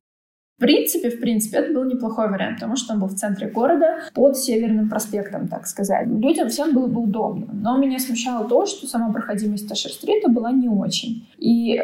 [0.61, 4.01] В принципе, в принципе, это был неплохой вариант, потому что он был в центре города,
[4.13, 6.05] под Северным проспектом, так сказать.
[6.05, 7.47] Людям всем было бы удобно.
[7.51, 11.27] Но меня смущало то, что сама проходимость Ташер-стрита была не очень.
[11.39, 11.81] И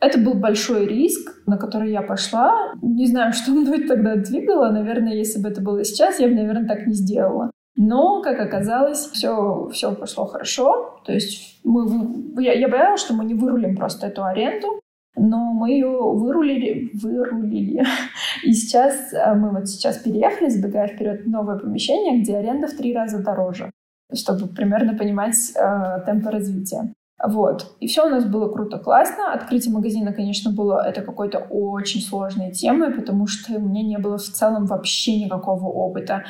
[0.00, 2.74] это был большой риск, на который я пошла.
[2.82, 4.70] Не знаю, что мной тогда двигало.
[4.70, 7.50] Наверное, если бы это было сейчас, я бы, наверное, так не сделала.
[7.74, 11.00] Но, как оказалось, все, все пошло хорошо.
[11.06, 14.82] То есть мы, я, я боялась, что мы не вырулим просто эту аренду
[15.16, 17.84] но мы ее вырулили, вырулили.
[18.44, 22.76] И сейчас э, мы вот сейчас переехали, забегая вперед, в новое помещение, где аренда в
[22.76, 23.70] три раза дороже,
[24.12, 26.92] чтобы примерно понимать э, темпы развития.
[27.22, 27.74] Вот.
[27.80, 29.34] И все у нас было круто, классно.
[29.34, 34.16] Открытие магазина, конечно, было это какой-то очень сложной темой, потому что у меня не было
[34.16, 36.24] в целом вообще никакого опыта.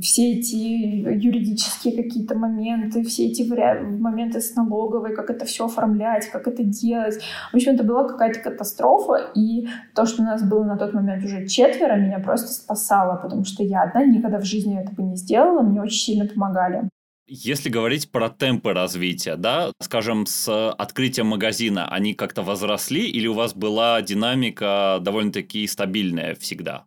[0.00, 6.48] Все эти юридические какие-то моменты, все эти моменты с налоговой, как это все оформлять, как
[6.48, 7.20] это делать.
[7.52, 11.22] В общем, это была какая-то катастрофа, и то, что у нас было на тот момент
[11.24, 15.60] уже четверо, меня просто спасало, потому что я одна никогда в жизни этого не сделала,
[15.60, 16.88] мне очень сильно помогали.
[17.30, 23.34] Если говорить про темпы развития, да, скажем, с открытием магазина, они как-то возросли или у
[23.34, 26.86] вас была динамика довольно-таки стабильная всегда?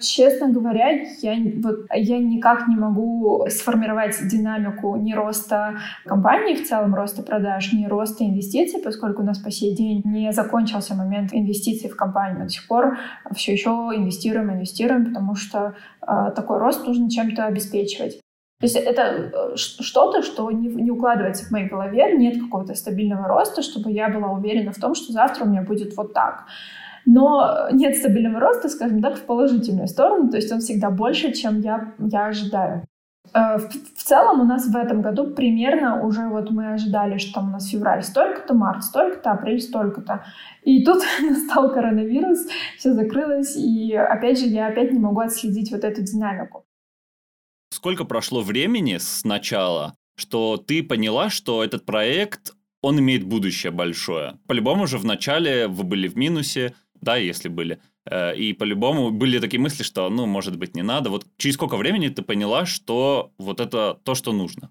[0.00, 0.90] Честно говоря,
[1.22, 7.72] я, вот, я никак не могу сформировать динамику ни роста компании в целом, роста продаж,
[7.72, 12.44] ни роста инвестиций, поскольку у нас по сей день не закончился момент инвестиций в компанию.
[12.44, 12.98] До сих пор
[13.34, 18.20] все еще инвестируем, инвестируем, потому что э, такой рост нужно чем-то обеспечивать.
[18.58, 19.02] То есть это
[19.52, 24.32] э, что-то, что не, укладывается в моей голове, нет какого-то стабильного роста, чтобы я была
[24.32, 26.44] уверена в том, что завтра у меня будет вот так.
[27.04, 31.60] Но нет стабильного роста, скажем так, в положительную сторону, то есть он всегда больше, чем
[31.60, 32.82] я, я ожидаю.
[33.34, 37.48] Э, в целом у нас в этом году примерно уже вот мы ожидали, что там
[37.48, 40.24] у нас февраль столько-то, март столько-то, апрель столько-то.
[40.62, 42.46] И тут настал коронавирус,
[42.78, 46.65] все закрылось, и опять же я опять не могу отследить вот эту динамику.
[47.76, 54.38] Сколько прошло времени с начала, что ты поняла, что этот проект, он имеет будущее большое?
[54.46, 57.78] По-любому же в начале вы были в минусе, да, если были.
[58.10, 61.10] Э, и по-любому были такие мысли, что, ну, может быть, не надо.
[61.10, 64.70] Вот через сколько времени ты поняла, что вот это то, что нужно?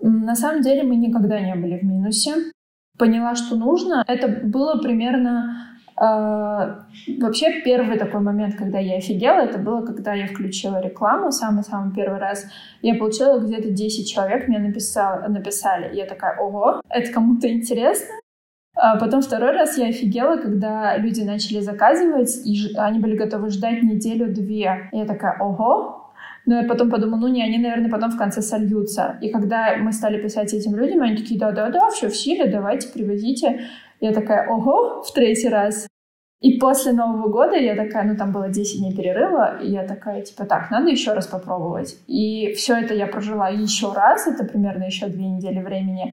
[0.00, 2.52] На самом деле мы никогда не были в минусе.
[2.96, 4.02] Поняла, что нужно.
[4.08, 10.80] Это было примерно вообще, первый такой момент, когда я офигела, это было, когда я включила
[10.80, 12.46] рекламу самый-самый первый раз.
[12.82, 15.96] Я получила где-то 10 человек, мне написали, написали.
[15.96, 18.14] Я такая, ого, это кому-то интересно?
[18.80, 23.82] А потом второй раз я офигела, когда люди начали заказывать, и они были готовы ждать
[23.82, 24.88] неделю-две.
[24.92, 26.12] Я такая, ого,
[26.46, 29.18] но я потом подумала, ну не, они, наверное, потом в конце сольются.
[29.20, 33.60] И когда мы стали писать этим людям, они такие, да-да-да, все в силе, давайте, привозите.
[34.00, 35.86] Я такая, ого, в третий раз.
[36.40, 40.22] И после Нового года я такая, ну там было 10 дней перерыва, и я такая,
[40.22, 41.98] типа, так, надо еще раз попробовать.
[42.06, 46.12] И все это я прожила еще раз, это примерно еще две недели времени.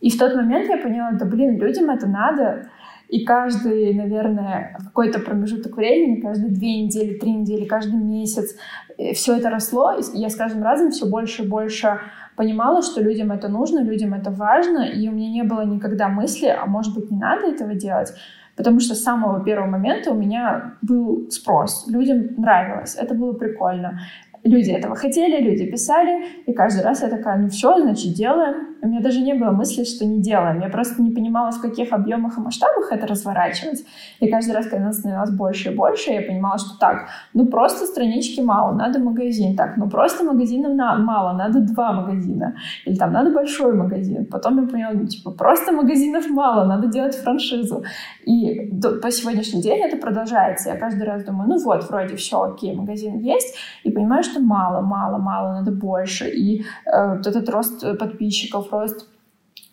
[0.00, 2.68] И в тот момент я поняла, да блин, людям это надо.
[3.08, 8.56] И каждый, наверное, какой-то промежуток времени, каждые две недели, три недели, каждый месяц
[8.98, 9.92] э, все это росло.
[9.92, 12.00] И я с каждым разом все больше и больше
[12.36, 16.46] понимала, что людям это нужно, людям это важно, и у меня не было никогда мысли,
[16.46, 18.12] а может быть, не надо этого делать.
[18.56, 21.86] Потому что с самого первого момента у меня был спрос.
[21.88, 24.00] Людям нравилось, это было прикольно
[24.44, 28.68] люди этого хотели, люди писали, и каждый раз я такая, ну все, значит, делаем.
[28.82, 30.60] У меня даже не было мысли, что не делаем.
[30.60, 33.84] Я просто не понимала, в каких объемах и масштабах это разворачивать.
[34.20, 38.40] И каждый раз, когда становилось больше и больше, я понимала, что так, ну просто странички
[38.40, 39.56] мало, надо магазин.
[39.56, 42.54] Так, ну просто магазинов на мало, надо два магазина.
[42.86, 44.24] Или там надо большой магазин.
[44.24, 47.84] Потом я поняла, ну, типа, просто магазинов мало, надо делать франшизу.
[48.24, 48.70] И
[49.02, 50.70] по сегодняшний день это продолжается.
[50.70, 53.56] Я каждый раз думаю, ну вот, вроде все, окей, магазин есть.
[53.84, 56.28] И понимаю, что мало, мало, мало, надо больше.
[56.28, 59.08] И э, этот рост подписчиков, рост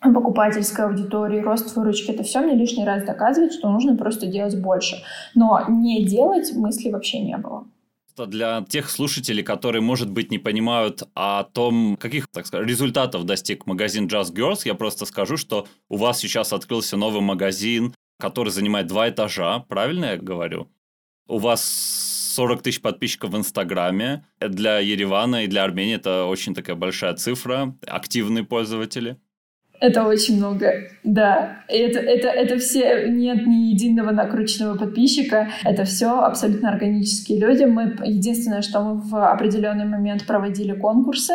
[0.00, 4.96] покупательской аудитории, рост выручки, это все мне лишний раз доказывает, что нужно просто делать больше.
[5.34, 7.64] Но не делать мысли вообще не было
[8.26, 13.66] для тех слушателей, которые, может быть, не понимают о том, каких, так сказать, результатов достиг
[13.66, 18.86] магазин Just Girls, я просто скажу, что у вас сейчас открылся новый магазин, который занимает
[18.86, 20.68] два этажа, правильно я говорю?
[21.26, 21.62] У вас
[22.38, 24.24] 40 тысяч подписчиков в Инстаграме.
[24.40, 27.74] Для Еревана и для Армении это очень такая большая цифра.
[27.86, 29.16] Активные пользователи.
[29.80, 30.72] Это очень много,
[31.04, 31.62] да.
[31.68, 35.48] Это, это, это все, нет ни единого накрученного подписчика.
[35.64, 37.64] Это все абсолютно органические люди.
[37.64, 41.34] Мы, единственное, что мы в определенный момент проводили конкурсы.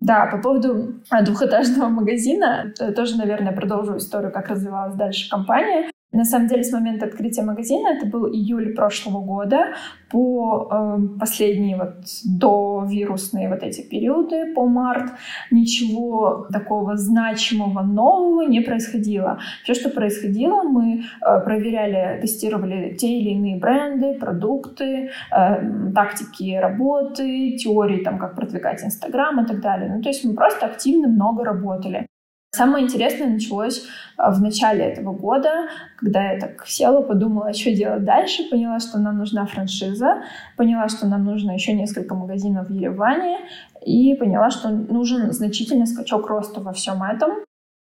[0.00, 5.91] Да, по поводу двухэтажного магазина, тоже, наверное, продолжу историю, как развивалась дальше компания.
[6.12, 9.72] На самом деле, с момента открытия магазина, это был июль прошлого года,
[10.10, 15.12] по э, последние вот до вирусные вот эти периоды, по март,
[15.50, 19.38] ничего такого значимого нового не происходило.
[19.64, 27.56] Все, что происходило, мы э, проверяли, тестировали те или иные бренды, продукты, э, тактики работы,
[27.56, 29.94] теории, там, как продвигать Инстаграм и так далее.
[29.96, 32.06] Ну, то есть мы просто активно много работали.
[32.54, 33.86] Самое интересное началось
[34.18, 38.98] а, в начале этого года, когда я так села, подумала, что делать дальше, поняла, что
[38.98, 40.22] нам нужна франшиза,
[40.58, 43.38] поняла, что нам нужно еще несколько магазинов в Ереване,
[43.86, 47.30] и поняла, что нужен значительный скачок роста во всем этом.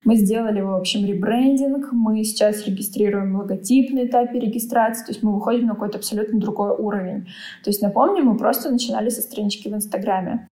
[0.06, 5.34] Мы сделали, в общем, ребрендинг, мы сейчас регистрируем логотип на этапе регистрации, то есть мы
[5.34, 7.24] выходим на какой-то абсолютно другой уровень.
[7.64, 10.48] То есть, напомню, мы просто начинали со странички в Инстаграме.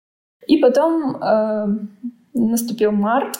[0.46, 1.66] И потом э,
[2.34, 3.38] наступил март,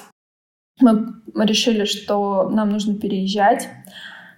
[0.81, 3.69] мы решили, что нам нужно переезжать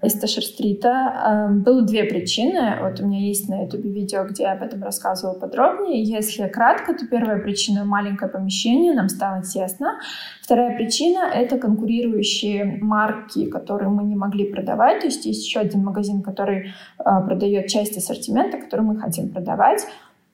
[0.02, 1.48] из Ташер-стрита.
[1.48, 2.78] Эм, было две причины.
[2.80, 6.02] Вот у меня есть на YouTube видео, где я об этом рассказывала подробнее.
[6.02, 9.98] Если кратко, то первая причина— маленькое помещение, нам стало тесно.
[10.42, 15.00] Вторая причина— это конкурирующие марки, которые мы не могли продавать.
[15.00, 19.86] То есть есть еще один магазин, который э, продает часть ассортимента, который мы хотим продавать.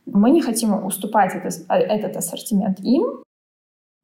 [0.07, 3.26] Мы не хотим уступать это, этот ассортимент им,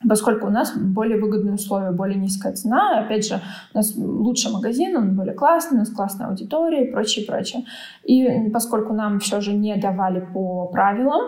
[0.08, 3.00] поскольку у нас более выгодные условия, более низкая цена.
[3.00, 3.40] Опять же,
[3.72, 7.64] у нас лучший магазин, он более классный, у нас классная аудитория и прочее, прочее.
[8.04, 11.22] И поскольку нам все же не давали по правилам,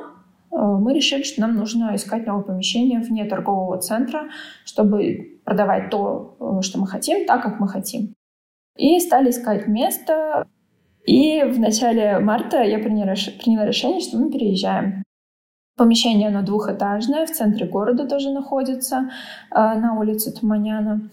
[0.51, 4.23] э, мы решили, что нам нужно искать новое помещение вне торгового центра,
[4.65, 8.15] чтобы продавать то, э, что мы хотим, так, как мы хотим.
[8.77, 10.47] И стали искать место.
[11.07, 13.13] И в начале марта я приняла
[13.67, 15.04] решение, что мы переезжаем.
[15.77, 19.11] Помещение, оно двухэтажное, в центре города тоже находится,
[19.51, 21.11] а, на улице Туманяна.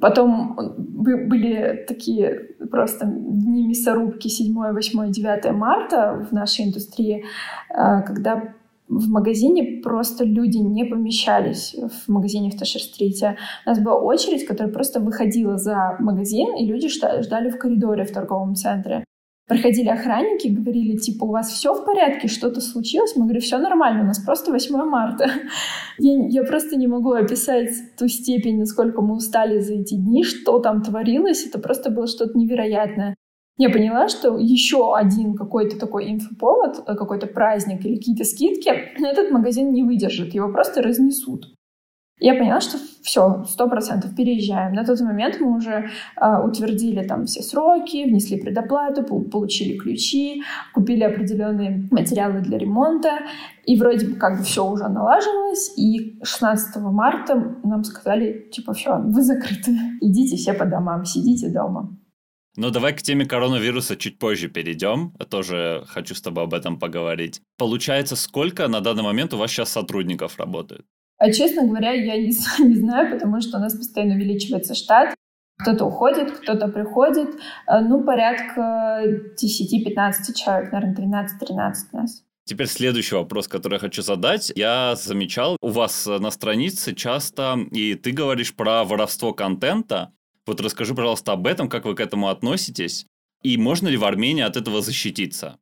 [0.00, 7.24] Потом были такие просто дни мясорубки 7, 8, 9 марта в нашей индустрии,
[7.70, 8.54] а, когда
[8.88, 13.36] в магазине просто люди не помещались в магазине в Ташер-стрите.
[13.64, 18.12] У нас была очередь, которая просто выходила за магазин, и люди ждали в коридоре в
[18.12, 19.04] торговом центре.
[19.52, 23.14] Проходили охранники, говорили, типа, у вас все в порядке, что-то случилось?
[23.16, 25.26] Мы говорим, все нормально, у нас просто 8 марта.
[25.98, 30.58] Я, я просто не могу описать ту степень, насколько мы устали за эти дни, что
[30.58, 31.46] там творилось.
[31.46, 33.14] Это просто было что-то невероятное.
[33.58, 38.70] Я поняла, что еще один какой-то такой инфоповод, какой-то праздник или какие-то скидки,
[39.04, 41.52] этот магазин не выдержит, его просто разнесут
[42.20, 44.74] я поняла, что все, сто процентов переезжаем.
[44.74, 51.02] На тот момент мы уже э, утвердили там все сроки, внесли предоплату, получили ключи, купили
[51.02, 53.18] определенные материалы для ремонта,
[53.64, 58.98] и вроде бы как бы все уже налаживалось, и 16 марта нам сказали, типа, все,
[58.98, 61.98] вы закрыты, идите все по домам, сидите дома.
[62.56, 65.14] Ну, давай к теме коронавируса чуть позже перейдем.
[65.18, 67.40] Я тоже хочу с тобой об этом поговорить.
[67.56, 70.84] Получается, сколько на данный момент у вас сейчас сотрудников работает?
[71.22, 72.32] А, честно говоря, я не,
[72.66, 75.14] не знаю, потому что у нас постоянно увеличивается штат.
[75.60, 77.28] Кто-то уходит, кто-то приходит.
[77.66, 79.04] А, ну, порядка
[79.40, 82.24] 10-15 человек, наверное, 12-13 нас.
[82.44, 84.52] Теперь следующий вопрос, который я хочу задать.
[84.56, 90.10] Я замечал, у вас на странице часто, и ты говоришь про воровство контента.
[90.44, 93.06] Вот расскажи, пожалуйста, об этом, как вы к этому относитесь,
[93.44, 95.58] и можно ли в Армении от этого защититься?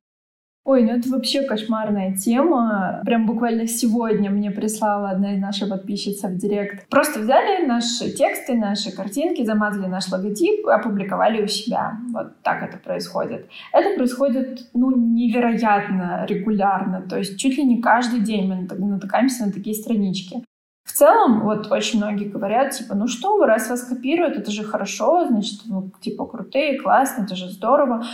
[0.64, 3.00] Ой, ну это вообще кошмарная тема.
[3.04, 6.86] Прям буквально сегодня мне прислала одна из наших подписчиц в директ.
[6.88, 11.98] Просто взяли наши тексты, наши картинки, замазали наш логотип, опубликовали у себя.
[12.12, 13.48] Вот так это происходит.
[13.72, 17.00] Это происходит, ну, невероятно регулярно.
[17.08, 20.44] То есть чуть ли не каждый день мы натыкаемся на такие странички.
[20.90, 24.64] В целом, вот очень многие говорят, типа, ну что вы, раз вас копируют, это же
[24.64, 28.04] хорошо, значит, вы, типа, крутые, классные, это же здорово.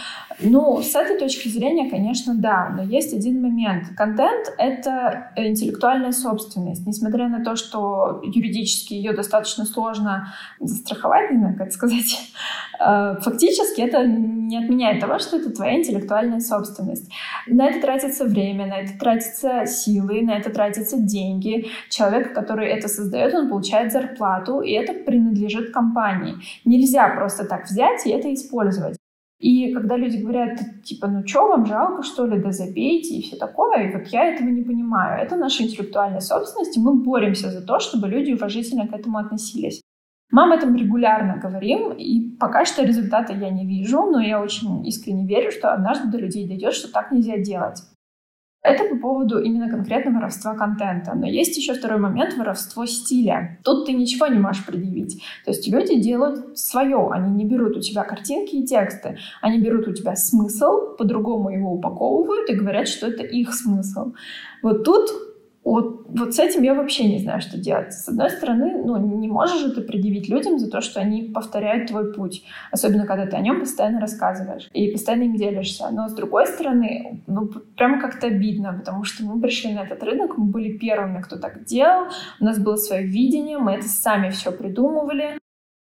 [0.40, 3.88] Ну, с этой точки зрения, конечно, да, но есть один момент.
[3.96, 6.86] Контент— это интеллектуальная собственность.
[6.86, 12.30] Несмотря на то, что юридически ее достаточно сложно застраховать, не знаю, как сказать,
[12.78, 14.04] э, фактически это
[14.46, 17.10] не отменяет того, что это твоя интеллектуальная собственность.
[17.46, 21.66] На это тратится время, на это тратятся силы, на это тратятся деньги.
[21.90, 26.34] Человек, который это создает, он получает зарплату, и это принадлежит компании.
[26.64, 28.96] Нельзя просто так взять и это использовать.
[29.38, 33.36] И когда люди говорят, типа, ну что, вам жалко, что ли, да забейте и все
[33.36, 35.22] такое, и вот я этого не понимаю.
[35.22, 39.82] Это наша интеллектуальная собственность, и мы боремся за то, чтобы люди уважительно к этому относились.
[40.30, 44.86] Мы об этом регулярно говорим, и пока что результата я не вижу, но я очень
[44.86, 47.82] искренне верю, что однажды до людей дойдет, что так нельзя делать.
[48.66, 51.14] Это по поводу именно конкретного воровства контента.
[51.14, 53.60] Но есть еще второй момент— воровство стиля.
[53.62, 55.22] Тут ты ничего не можешь предъявить.
[55.44, 57.08] То есть люди делают свое.
[57.12, 59.18] Они не берут у тебя картинки и тексты.
[59.40, 64.14] Они берут у тебя смысл, по-другому его упаковывают и говорят, что это их смысл.
[64.62, 65.10] Вот тут
[65.66, 67.92] вот, вот с этим я вообще не знаю, что делать.
[67.92, 71.88] С одной стороны, ну, не можешь же ты предъявить людям за то, что они повторяют
[71.88, 72.44] твой путь.
[72.70, 75.88] Особенно, когда ты о нем постоянно рассказываешь и постоянно им делишься.
[75.90, 80.38] Но с другой стороны, ну, прямо как-то обидно, потому что мы пришли на этот рынок,
[80.38, 82.06] мы были первыми, кто так делал,
[82.40, 85.36] у нас было свое видение, мы это сами все придумывали.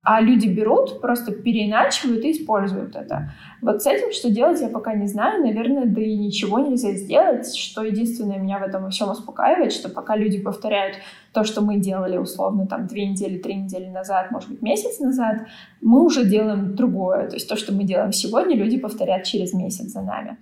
[0.04, 3.32] А люди берут, просто переиначивают и используют это.
[3.60, 5.40] Вот с этим что делать, я пока не знаю.
[5.42, 7.54] Наверное, да и ничего нельзя сделать.
[7.54, 10.96] Что единственное меня в этом во всем успокаивает, что пока люди повторяют
[11.32, 15.46] то, что мы делали условно там две недели, три недели назад, может быть, месяц назад,
[15.80, 17.28] мы уже делаем другое.
[17.28, 20.38] То есть то, что мы делаем сегодня, люди повторят через месяц за нами.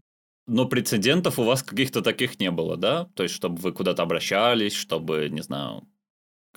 [0.46, 3.08] Но прецедентов у вас каких-то таких не было, да?
[3.14, 5.82] То есть, чтобы вы куда-то обращались, чтобы, не знаю,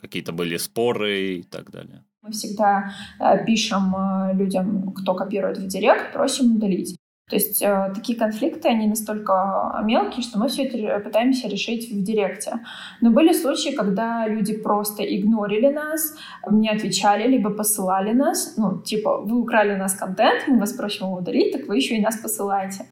[0.04, 2.04] какие-то были споры и так далее.
[2.22, 6.98] Мы всегда э, пишем э, людям, кто копирует в директ, просим удалить.
[7.30, 12.04] То есть э, такие конфликты, они настолько мелкие, что мы все это пытаемся решить в
[12.04, 12.60] директе.
[13.02, 16.16] Но были случаи, когда люди просто игнорили нас,
[16.52, 18.56] не отвечали, либо посылали нас.
[18.58, 21.96] Ну, типа, вы украли у нас контент, мы вас просим его удалить, так вы еще
[21.96, 22.86] и нас посылаете.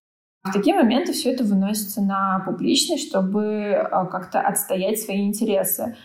[0.43, 5.95] В такие моменты все это выносится на публичность, чтобы э, как-то отстоять свои интересы.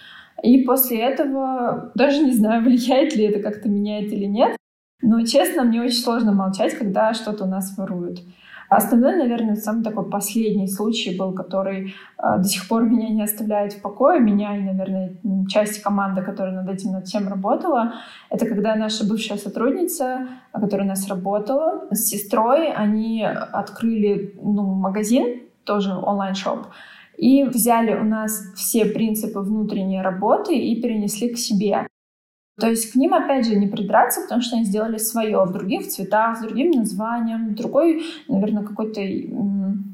[0.43, 4.57] И после этого даже не знаю, влияет ли это как-то меняет или нет.
[5.03, 8.21] Но, честно, мне очень сложно молчать, когда что-то у нас воруют.
[8.69, 13.75] Основной, наверное, самый такой последний случай был, который э, до сих пор меня не оставляет
[13.75, 15.13] в покое, меня и, наверное,
[15.49, 17.95] часть команды, которая над этим над всем работала.
[18.29, 25.43] Это когда наша бывшая сотрудница, которая у нас работала, с сестрой, они открыли ну, магазин,
[25.65, 26.67] тоже онлайн-шоп,
[27.17, 31.87] и взяли у нас все принципы внутренней работы и перенесли к себе.
[32.59, 35.89] То есть к ним, опять же, не придраться, потому что они сделали свое в других
[35.89, 39.03] цветах, с другим названием, другой, наверное, какой-то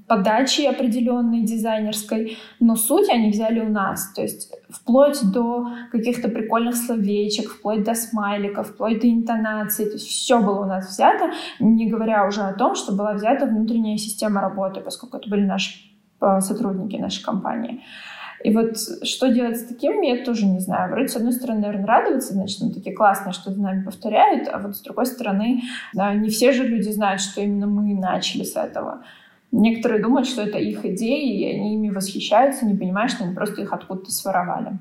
[0.07, 2.37] подачей определенной дизайнерской.
[2.61, 4.13] Но суть они взяли у нас.
[4.13, 9.87] То есть вплоть до каких-то прикольных словечек, вплоть до смайликов, вплоть до интонации.
[9.87, 13.47] То есть все было у нас взято, не говоря уже о том, что была взята
[13.47, 15.92] внутренняя система работы, поскольку это были наши
[16.41, 17.83] сотрудники нашей компании.
[18.45, 20.91] И вот что делать с таким, я тоже не знаю.
[20.91, 24.59] Вроде, с одной стороны, наверное, радоваться, значит, они такие классные, что за нами повторяют, а
[24.59, 25.63] вот с другой стороны,
[25.93, 29.05] да, не все же люди знают, что именно мы начали с этого.
[29.53, 33.63] Некоторые думают, что это их идеи, и они ими восхищаются, не понимая, что они просто
[33.63, 34.79] их откуда-то своровали.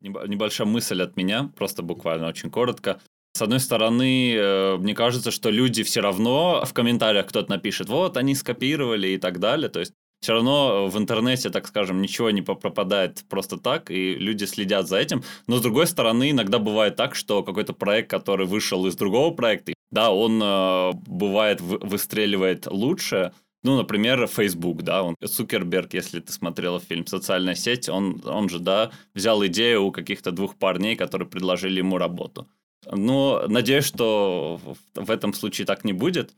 [0.00, 3.00] Небольшая мысль от меня, просто буквально очень коротко.
[3.32, 8.16] С одной стороны, э, мне кажется, что люди все равно в комментариях кто-то напишет, вот,
[8.16, 9.68] они скопировали и так далее.
[9.68, 14.44] То есть все равно в интернете, так скажем, ничего не пропадает просто так, и люди
[14.44, 15.22] следят за этим.
[15.46, 19.74] Но с другой стороны, иногда бывает так, что какой-то проект, который вышел из другого проекта,
[19.90, 23.32] да, он э, бывает выстреливает лучше.
[23.64, 28.60] Ну, например, Facebook, да, он Цукерберг, если ты смотрела фильм «Социальная сеть», он, он же,
[28.60, 32.48] да, взял идею у каких-то двух парней, которые предложили ему работу.
[32.90, 34.60] Но надеюсь, что
[34.94, 36.34] в этом случае так не будет.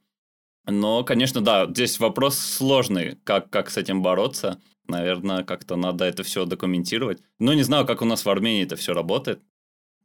[0.67, 4.61] Но, конечно, да, здесь вопрос сложный, как, как с этим бороться.
[4.89, 7.23] Наверное, как-то надо это все документировать.
[7.39, 9.41] Но не знаю, как у нас в Армении это все работает.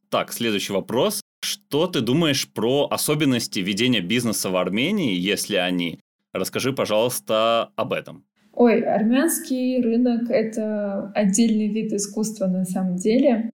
[0.09, 1.21] Так, следующий вопрос.
[1.43, 5.99] Что ты думаешь про особенности ведения бизнеса в Армении, если они?
[6.33, 8.25] Расскажи, пожалуйста, об этом.
[8.53, 13.51] Ой, армянский рынок— это отдельный вид искусства на самом деле.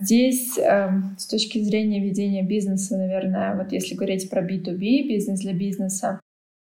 [0.00, 0.88] Здесь э,
[1.18, 6.20] с точки зрения ведения бизнеса, наверное, вот если говорить про B2B, бизнес для бизнеса,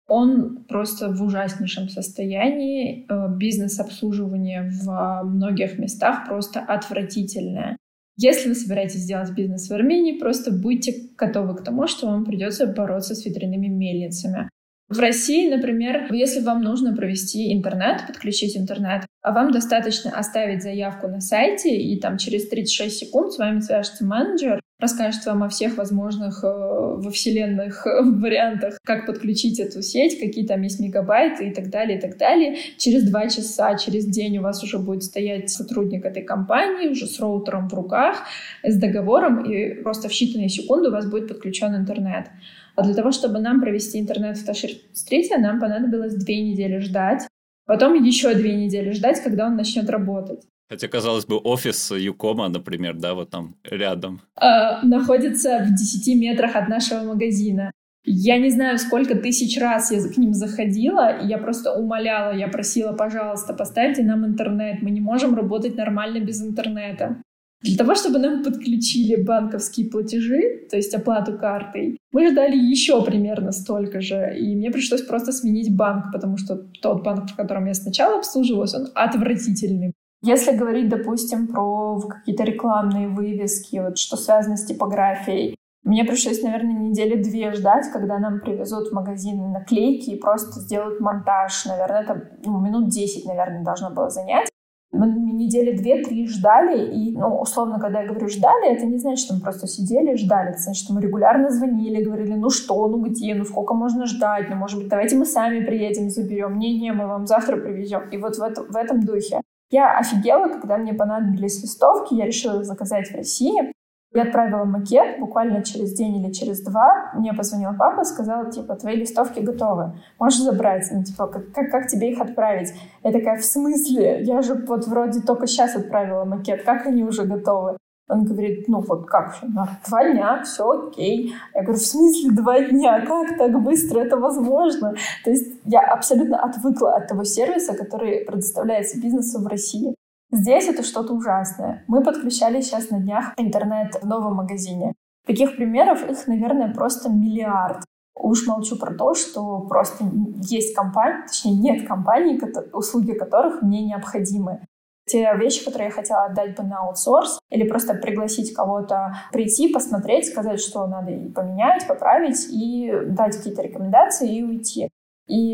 [0.07, 3.05] он просто в ужаснейшем состоянии.
[3.09, 7.77] Э, бизнес-обслуживание в многих местах просто отвратительное.
[8.15, 12.65] Если вы собираетесь сделать бизнес в Армении, просто будьте готовы к тому, что вам придется
[12.65, 14.49] бороться с ветряными мельницами.
[14.89, 21.07] В России, например, если вам нужно провести интернет, подключить интернет, а вам достаточно оставить заявку
[21.09, 25.77] на сайте, и там через 36 секунд с вами свяжется менеджер, расскажет вам о всех
[25.77, 31.53] возможных э, во вселенных э, вариантах, как подключить эту сеть, какие там есть мегабайты и
[31.53, 32.57] так далее, и так далее.
[32.77, 37.19] Через два часа, через день у вас уже будет стоять сотрудник этой компании, уже с
[37.19, 38.23] роутером в руках,
[38.63, 42.27] с договором, и просто в считанные секунды у вас будет подключен интернет.
[42.75, 47.27] А для того, чтобы нам провести интернет в Ташир-стрите, нам понадобилось две недели ждать.
[47.65, 50.43] Потом еще две недели ждать, когда он начнет работать.
[50.69, 54.21] Хотя, казалось бы, офис Юкома, например, да, вот там рядом.
[54.41, 57.71] Э, находится в 10 метрах от нашего магазина.
[58.09, 62.47] Я не знаю, сколько тысяч раз я к ним заходила, и я просто умоляла, я
[62.47, 67.21] просила, пожалуйста, поставьте нам интернет, мы не можем работать нормально без интернета.
[67.61, 73.51] Для того, чтобы нам подключили банковские платежи, то есть оплату картой, мы ждали еще примерно
[73.51, 77.73] столько же, и мне пришлось просто сменить банк, потому что тот банк, в котором я
[77.73, 79.93] сначала обслуживалась, он отвратительный.
[80.23, 86.73] Если говорить, допустим, про какие-то рекламные вывески, вот что связано с типографией, мне пришлось, наверное,
[86.73, 91.65] недели две ждать, когда нам привезут в магазин наклейки и просто сделают монтаж.
[91.65, 94.49] Наверное, это ну, минут 10, наверное, должно было занять.
[94.91, 99.35] Мы недели две-три ждали, и, ну, условно, когда я говорю «ждали», это не значит, что
[99.35, 100.49] мы просто сидели и ждали.
[100.49, 104.49] Это значит, что мы регулярно звонили, говорили «ну что, ну где, ну сколько можно ждать,
[104.49, 106.57] ну, может быть, давайте мы сами приедем, заберем».
[106.57, 108.09] «Не-не, мы вам завтра привезем».
[108.09, 109.41] И вот в, это, в этом духе.
[109.69, 113.73] Я офигела, когда мне понадобились листовки, я решила заказать в России.
[114.13, 117.11] Я отправила макет буквально через день или через два.
[117.13, 119.99] Мне позвонил папа, сказал, типа, твои листовки готовы.
[120.17, 120.87] Можешь забрать.
[120.91, 122.73] Ну, типа, как, как, как тебе их отправить?
[123.03, 124.23] Я такая, в смысле?
[124.23, 126.63] Я же вот вроде только сейчас отправила макет.
[126.63, 127.77] Как они уже готовы?
[128.09, 131.33] Он говорит, ну вот как, ну, два дня, все окей.
[131.53, 133.05] Я говорю, в смысле два дня?
[133.05, 134.95] Как так быстро это возможно?
[135.25, 139.93] То есть я абсолютно отвыкла от того сервиса, который предоставляется бизнесу в России.
[140.31, 141.83] Здесь это что-то ужасное.
[141.87, 144.93] Мы подключали сейчас на днях интернет в новом магазине.
[145.25, 147.83] Таких примеров их, наверное, просто миллиард.
[148.15, 150.05] Уж молчу про то, что просто
[150.41, 152.41] есть компании, точнее нет компаний,
[152.73, 154.61] услуги которых мне необходимы.
[155.07, 160.27] Те вещи, которые я хотела отдать бы на аутсорс, или просто пригласить кого-то прийти, посмотреть,
[160.27, 164.89] сказать, что надо поменять, поправить, и дать какие-то рекомендации и уйти.
[165.27, 165.51] И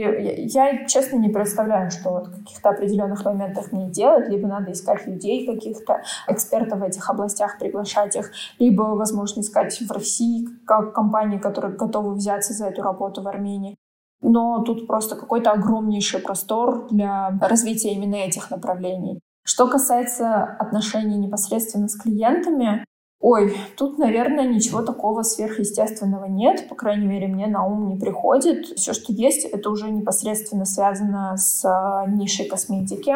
[0.54, 4.30] я, честно, не представляю, что вот в каких-то определенных моментах мне делать.
[4.30, 9.92] Либо надо искать людей, каких-то экспертов в этих областях, приглашать их, либо, возможно, искать в
[9.92, 13.76] России как компании, которые готовы взяться за эту работу в Армении.
[14.22, 19.20] Но тут просто какой-то огромнейший простор для развития именно этих направлений.
[19.44, 22.86] Что касается отношений непосредственно с клиентами,
[23.26, 26.68] Ой, тут, наверное, ничего такого сверхъестественного нет.
[26.68, 28.66] По крайней мере, мне на ум не приходит.
[28.76, 33.14] Все, что есть, это уже непосредственно связано с а, нишей косметики.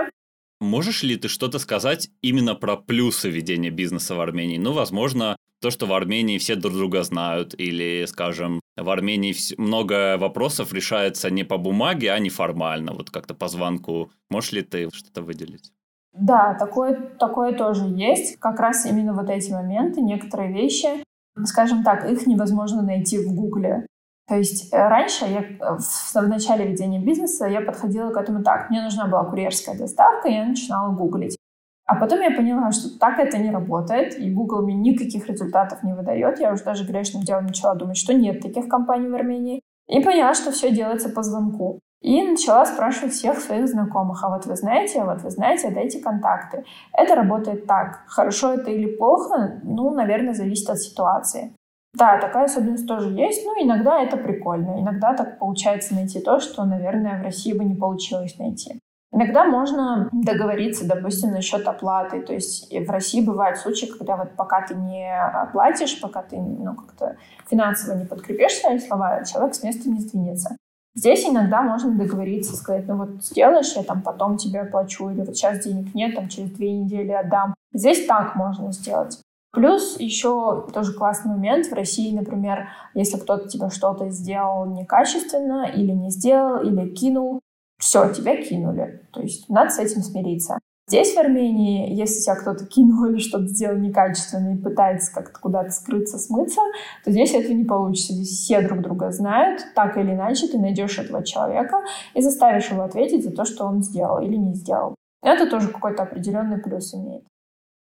[0.61, 4.57] Можешь ли ты что-то сказать именно про плюсы ведения бизнеса в Армении?
[4.57, 10.17] Ну, возможно, то, что в Армении все друг друга знают, или, скажем, в Армении много
[10.17, 14.09] вопросов решается не по бумаге, а неформально, вот как-то по звонку.
[14.30, 15.73] Можешь ли ты что-то выделить?
[16.20, 18.39] Да, такое, такое тоже есть.
[18.39, 21.03] Как раз именно вот эти моменты, некоторые вещи,
[21.43, 23.86] скажем так, их невозможно найти в Гугле.
[24.28, 28.43] То есть э, раньше я э, в, в начале ведения бизнеса я подходила к этому
[28.43, 28.70] так.
[28.70, 31.38] Мне нужна была курьерская доставка, я начинала гуглить.
[31.86, 35.93] А потом я поняла, что так это не работает, и Google мне никаких результатов не
[35.93, 36.39] выдает.
[36.39, 39.61] Я уже даже грешным делом начала думать, что нет таких компаний в Армении.
[39.88, 41.80] И поняла, что все делается по звонку.
[42.01, 46.63] И начала спрашивать всех своих знакомых, а вот вы знаете, вот вы знаете, дайте контакты.
[46.93, 48.03] Это работает так.
[48.07, 51.53] Хорошо это или плохо, ну, наверное, зависит от ситуации.
[51.97, 54.79] Да, такая особенность тоже есть, но иногда это прикольно.
[54.79, 58.79] Иногда так получается найти то, что, наверное, в России бы не получилось найти.
[59.11, 62.21] Иногда можно договориться, допустим, насчет оплаты.
[62.21, 66.75] То есть в России бывают случаи, когда вот пока ты не оплатишь, пока ты ну,
[66.75, 67.15] как-то
[67.49, 70.57] финансово не подкрепишь свои слова, человек с места не сдвинется.
[70.97, 75.37] Здесь иногда можно договориться, сказать, ну вот сделаешь, я там потом тебе оплачу, или вот
[75.37, 77.53] сейчас денег нет, там через две недели отдам.
[77.71, 79.21] Здесь так можно сделать.
[79.51, 85.91] Плюс еще тоже классный момент в России, например, если кто-то тебе что-то сделал некачественно или
[85.91, 87.41] не сделал, или кинул,
[87.79, 89.07] все, тебя кинули.
[89.13, 90.57] То есть надо с этим смириться.
[90.89, 95.71] Здесь, в Армении, если тебя кто-то кинул или что-то сделал некачественно и пытается как-то куда-то
[95.71, 96.61] скрыться, смыться,
[97.03, 98.13] то здесь этого не получится.
[98.13, 99.65] Здесь все друг друга знают.
[99.75, 101.81] Так или иначе ты найдешь этого человека
[102.13, 104.95] и заставишь его ответить за то, что он сделал или не сделал.
[105.21, 107.25] Это тоже какой-то определенный плюс имеет.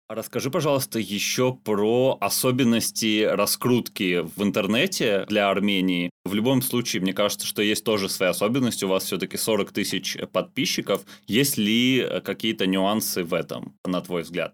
[0.08, 6.10] Расскажи, пожалуйста, еще про особенности раскрутки в интернете для Армении.
[6.26, 8.84] В любом случае, мне кажется, что есть тоже свои особенности.
[8.84, 11.06] У вас все-таки 40 тысяч подписчиков.
[11.26, 14.52] Есть ли какие-то нюансы в этом, на твой взгляд?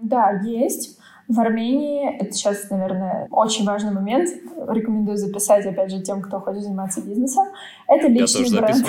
[0.00, 0.98] Да, есть.
[1.28, 4.28] В Армении, это сейчас, наверное, очень важный момент,
[4.68, 7.46] рекомендую записать, опять же, тем, кто хочет заниматься бизнесом,
[7.88, 8.86] это личный бренд.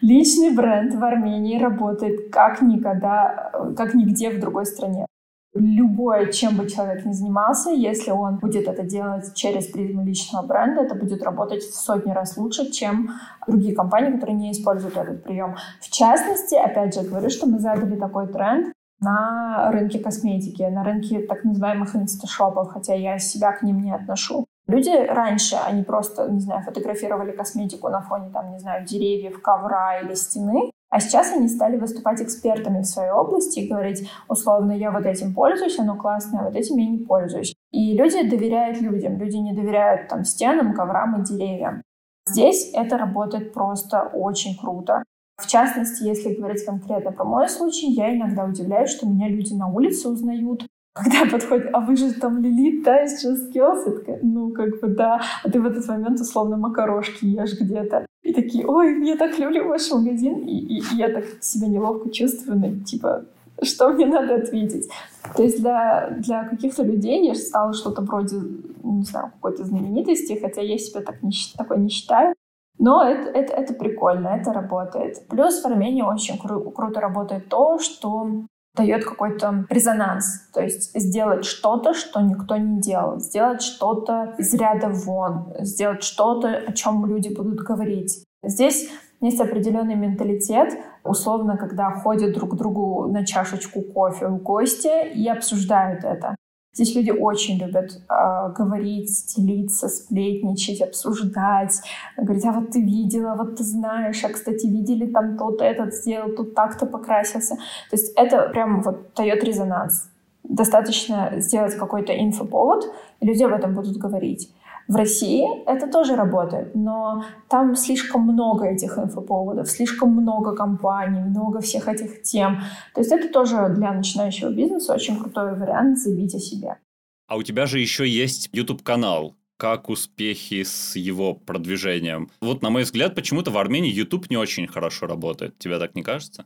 [0.00, 5.06] Личный бренд в Армении работает как никогда, как нигде в другой стране.
[5.54, 10.82] любое, чем бы человек ни занимался, если он будет это делать через призму личного бренда,
[10.82, 13.10] это будет работать в сотни раз лучше, чем
[13.46, 15.54] другие компании, которые не используют этот прием.
[15.80, 21.20] В частности, опять же, говорю, что мы задали такой тренд на рынке косметики, на рынке
[21.20, 24.46] так называемых инсташопов, хотя я себя к ним не отношу.
[24.66, 30.00] Люди раньше, они просто, не знаю, фотографировали косметику на фоне, там, не знаю, деревьев, ковра
[30.00, 34.92] или стены, а сейчас они стали выступать экспертами в своей области и говорить, условно, я
[34.92, 37.52] вот этим пользуюсь, оно классное, а вот этим я не пользуюсь.
[37.72, 41.82] И люди доверяют людям, люди не доверяют там стенам, коврам и деревьям.
[42.28, 45.02] Здесь это работает просто очень круто.
[45.36, 49.68] В частности, если говорить конкретно про мой случай, я иногда удивляюсь, что меня люди на
[49.68, 50.64] улице узнают,
[50.94, 53.82] когда подходит, а вы же там Лилит, да, Just Skills?
[53.86, 55.20] Я такая, ну, как бы, да.
[55.42, 58.06] А ты в этот момент условно макарошки ешь где-то.
[58.22, 60.38] И такие, ой, я так люблю ваш магазин.
[60.38, 63.24] И, и, и я так себя неловко чувствую, ну, типа,
[63.62, 64.88] что мне надо ответить.
[65.36, 68.36] То есть для, для каких-то людей я стала что-то вроде,
[68.84, 72.34] не знаю, какой-то знаменитости, хотя я себя так не, такой не считаю.
[72.78, 75.26] Но это, это, это прикольно, это работает.
[75.28, 80.48] Плюс в Армении очень кру- круто работает то, что дает какой-то резонанс.
[80.52, 83.20] То есть сделать что-то, что никто не делал.
[83.20, 85.54] Сделать что-то из ряда вон.
[85.60, 88.24] Сделать что-то, о чем люди будут говорить.
[88.42, 95.08] Здесь есть определенный менталитет, условно, когда ходят друг к другу на чашечку кофе в гости
[95.14, 96.36] и обсуждают это.
[96.74, 101.80] Здесь люди очень любят э, говорить, делиться, сплетничать, обсуждать.
[102.16, 106.34] Говорить, а вот ты видела, вот ты знаешь, а, кстати, видели там тот этот сделал,
[106.34, 107.54] тут так-то покрасился.
[107.90, 110.10] То есть это прям вот дает резонанс.
[110.42, 114.50] Достаточно сделать какой-то инфоповод, и люди об этом будут говорить.
[114.86, 121.60] В России это тоже работает, но там слишком много этих инфоповодов, слишком много компаний, много
[121.60, 122.60] всех этих тем.
[122.94, 126.78] То есть это тоже для начинающего бизнеса очень крутой вариант заявить о себе.
[127.26, 129.34] А у тебя же еще есть YouTube-канал.
[129.56, 132.28] Как успехи с его продвижением?
[132.40, 135.58] Вот, на мой взгляд, почему-то в Армении YouTube не очень хорошо работает.
[135.58, 136.44] Тебе так не кажется?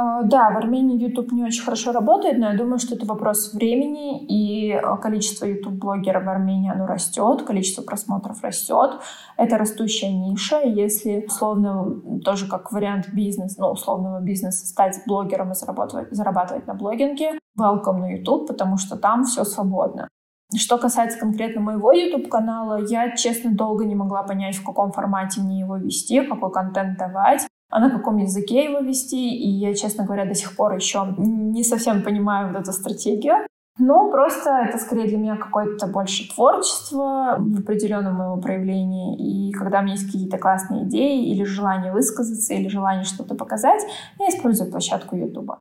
[0.00, 3.52] А, да, в Армении YouTube не очень хорошо работает, но я думаю, что это вопрос
[3.52, 8.92] времени, и а, количество YouTube-блогеров в Армении оно растет, количество просмотров растет.
[9.36, 10.62] Это растущая ниша.
[10.62, 16.74] Если условно, тоже как вариант бизнес, ну, условного бизнеса, стать блогером и зарабатывать, зарабатывать на
[16.74, 20.08] блогинге, welcome на YouTube, потому что там все свободно.
[20.56, 25.60] Что касается конкретно моего YouTube-канала, я, честно, долго не могла понять, в каком формате мне
[25.60, 29.34] его вести, какой контент давать а на каком языке его вести.
[29.34, 33.46] И я, честно говоря, до сих пор еще не совсем понимаю вот эту стратегию.
[33.78, 39.48] Но просто это скорее для меня какое-то больше творчество в определенном его проявлении.
[39.48, 43.82] И когда у меня есть какие-то классные идеи или желание высказаться, или желание что-то показать,
[44.18, 45.52] я использую площадку YouTube.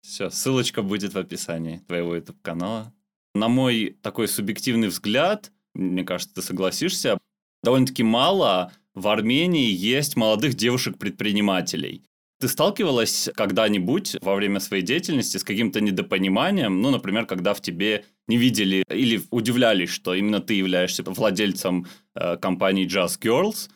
[0.00, 2.92] Все, ссылочка будет в описании твоего YouTube-канала.
[3.34, 7.18] На мой такой субъективный взгляд, мне кажется, ты согласишься,
[7.62, 12.02] довольно-таки мало в Армении есть молодых девушек-предпринимателей.
[12.40, 16.80] Ты сталкивалась когда-нибудь во время своей деятельности с каким-то недопониманием?
[16.80, 22.36] Ну, например, когда в тебе не видели или удивлялись, что именно ты являешься владельцем э,
[22.36, 23.68] компании Just Girls,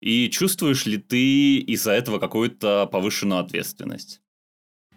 [0.00, 4.20] и чувствуешь ли ты из-за этого какую-то повышенную ответственность?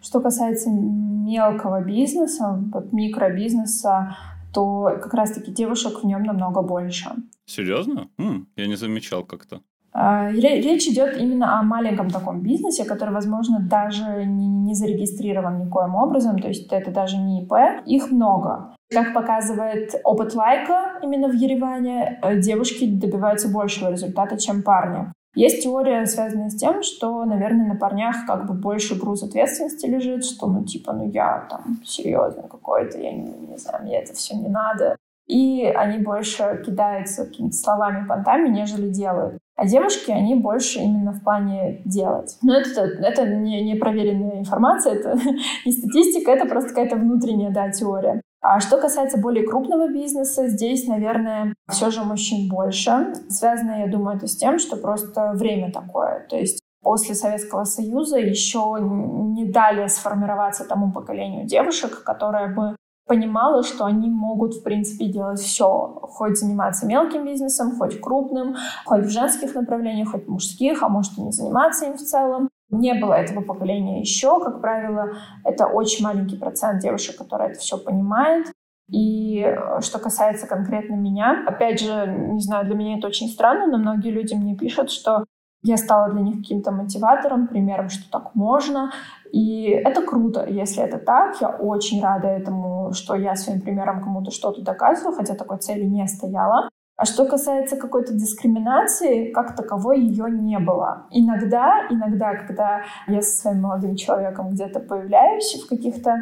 [0.02, 4.16] Что касается мелкого бизнеса, вот микробизнеса,
[4.52, 7.10] то как раз-таки девушек в нем намного больше.
[7.46, 8.08] Серьезно?
[8.18, 9.62] М, я не замечал как-то.
[9.96, 16.40] А, речь идет именно о маленьком таком бизнесе, который, возможно, даже не, зарегистрирован никоим образом,
[16.40, 17.52] то есть это даже не ИП.
[17.86, 18.74] Их много.
[18.90, 25.12] Как показывает опыт лайка именно в Ереване, э, девушки добиваются большего результата, чем парни.
[25.36, 30.24] Есть теория, связанная с тем, что, наверное, на парнях как бы больше груз ответственности лежит,
[30.24, 34.36] что, ну, типа, ну, я там серьезный какой-то, я не, не знаю, мне это все
[34.36, 34.96] не надо.
[35.26, 39.38] И они больше кидаются какими-то словами, понтами, нежели делают.
[39.56, 42.36] А девушки, они больше именно в плане делать.
[42.42, 45.16] Но это, это не, не проверенная информация, это
[45.64, 48.20] не статистика, это просто какая-то внутренняя, да, теория.
[48.42, 53.14] А что касается более крупного бизнеса, здесь, наверное, все же мужчин больше.
[53.30, 56.26] Связано, я думаю, это с тем, что просто время такое.
[56.28, 62.76] То есть после Советского Союза еще не дали сформироваться тому поколению девушек, которое бы
[63.06, 65.98] понимала, что они могут, в принципе, делать все.
[66.02, 71.16] Хоть заниматься мелким бизнесом, хоть крупным, хоть в женских направлениях, хоть в мужских, а может
[71.18, 72.48] и не заниматься им в целом.
[72.70, 74.40] Не было этого поколения еще.
[74.40, 75.12] Как правило,
[75.44, 78.46] это очень маленький процент девушек, которые это все понимает.
[78.90, 83.66] И э, что касается конкретно меня, опять же, не знаю, для меня это очень странно,
[83.66, 85.24] но многие люди мне пишут, что
[85.64, 88.90] Я стала для них каким-то мотиватором, примером, что так можно.
[89.32, 91.40] И это круто, если это так.
[91.40, 96.06] Я очень рада этому, что я своим примером кому-то что-то доказываю, хотя такой цели не
[96.06, 96.68] стояла.
[96.96, 101.06] А что касается какой-то дискриминации, как таковой ее не было.
[101.10, 106.18] Иногда, иногда, когда я со своим молодым человеком где-то появляюсь в каких-то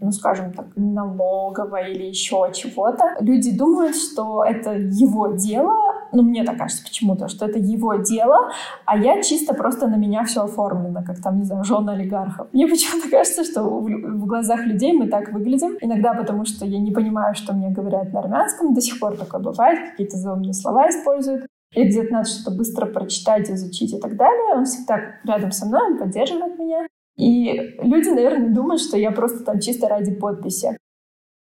[0.00, 3.16] ну, скажем так, налоговой или еще чего-то.
[3.20, 5.74] Люди думают, что это его дело,
[6.12, 8.50] ну, мне так кажется почему-то, что это его дело,
[8.84, 12.48] а я чисто просто на меня все оформлено, как там, не знаю, жена олигархов.
[12.52, 15.76] Мне почему-то кажется, что в, глазах людей мы так выглядим.
[15.80, 19.40] Иногда потому, что я не понимаю, что мне говорят на армянском, до сих пор такое
[19.40, 21.46] бывает, какие-то заумные слова используют.
[21.74, 24.54] Или где-то надо что-то быстро прочитать, изучить и так далее.
[24.54, 26.86] Он всегда рядом со мной, он поддерживает меня.
[27.16, 30.76] И люди, наверное, думают, что я просто там чисто ради подписи.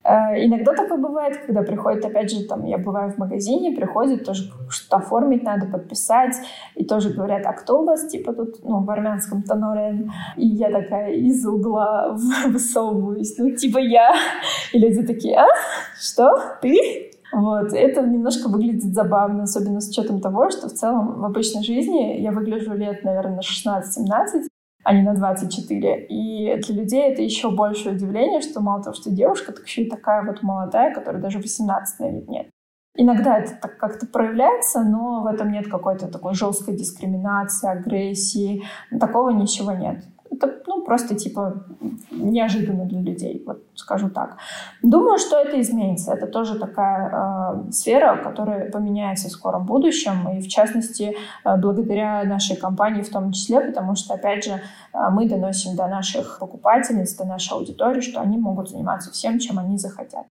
[0.04, 4.52] Э, иногда такое бывает, когда приходит, опять же, там, я бываю в магазине, приходит, тоже
[4.70, 6.36] что-то оформить надо, подписать,
[6.76, 10.70] и тоже говорят, а кто у вас, типа, тут, ну, в армянском тонорен, и я
[10.70, 12.18] такая из угла
[12.48, 14.14] высовываюсь, ну, типа, я,
[14.74, 15.48] и люди такие, а,
[16.00, 17.12] что, ты?
[17.32, 22.22] Вот, это немножко выглядит забавно, особенно с учетом того, что в целом в обычной жизни
[22.22, 24.48] я выгляжу лет, наверное, 16-17,
[24.84, 26.06] а не на 24.
[26.08, 29.90] И для людей это еще большее удивление, что мало того, что девушка, так еще и
[29.90, 32.50] такая вот молодая, которая даже 18 на вид нет.
[32.96, 38.64] Иногда это так как-то проявляется, но в этом нет какой-то такой жесткой дискриминации, агрессии.
[39.00, 40.04] Такого ничего нет.
[40.34, 41.66] Это ну, просто типа
[42.12, 44.38] неожиданно для людей, вот скажу так.
[44.82, 46.14] Думаю, что это изменится.
[46.14, 47.12] Это тоже такая
[47.68, 51.16] э, сфера, которая поменяется в скором будущем, и в частности
[51.46, 54.60] э, благодаря нашей компании в том числе, потому что, опять же, э,
[55.12, 59.78] мы доносим до наших покупательниц, до нашей аудитории, что они могут заниматься всем, чем они
[59.78, 60.26] захотят.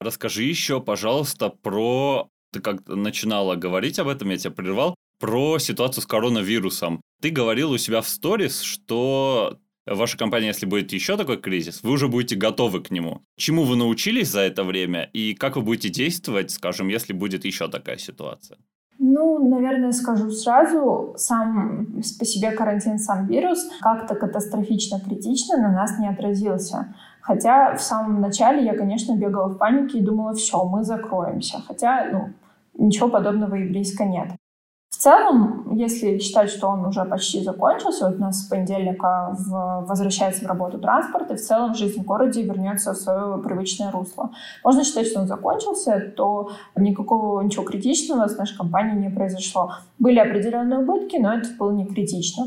[0.00, 2.28] Расскажи еще, пожалуйста, про...
[2.52, 7.00] Ты как начинала говорить об этом, я тебя прервал про ситуацию с коронавирусом.
[7.20, 11.92] Ты говорил у себя в сторис, что ваша компания, если будет еще такой кризис, вы
[11.92, 13.22] уже будете готовы к нему.
[13.36, 17.68] Чему вы научились за это время и как вы будете действовать, скажем, если будет еще
[17.68, 18.58] такая ситуация?
[18.98, 21.86] Ну, наверное, скажу сразу, сам
[22.18, 26.94] по себе карантин, сам вирус как-то катастрофично критично на нас не отразился.
[27.20, 31.60] Хотя в самом начале я, конечно, бегала в панике и думала, все, мы закроемся.
[31.66, 34.30] Хотя, ну, ничего подобного и близко нет.
[34.96, 39.84] В целом, если считать, что он уже почти закончился, вот у нас с понедельника в,
[39.86, 44.30] возвращается в работу транспорт, и в целом жизнь в городе вернется в свое привычное русло.
[44.64, 49.72] Можно считать, что он закончился, то никакого ничего критичного с нашей компанией не произошло.
[49.98, 52.44] Были определенные убытки, но это было не критично.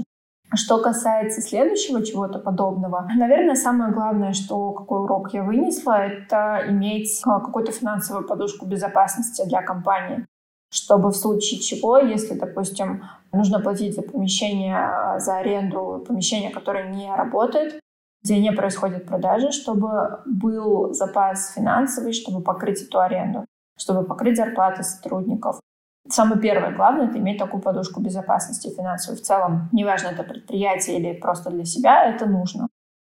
[0.56, 7.22] Что касается следующего чего-то подобного, наверное, самое главное, что какой урок я вынесла, это иметь
[7.26, 10.26] а, какую-то финансовую подушку безопасности для компании
[10.70, 17.13] чтобы в случае чего, если, допустим, нужно платить за помещение, за аренду помещения, которое не
[17.13, 17.80] работает,
[18.24, 23.45] где не происходит продажи, чтобы был запас финансовый, чтобы покрыть эту аренду,
[23.78, 25.59] чтобы покрыть зарплаты сотрудников.
[26.09, 29.20] Самое первое, главное, это иметь такую подушку безопасности финансовой.
[29.20, 32.67] В целом, неважно, это предприятие или просто для себя, это нужно.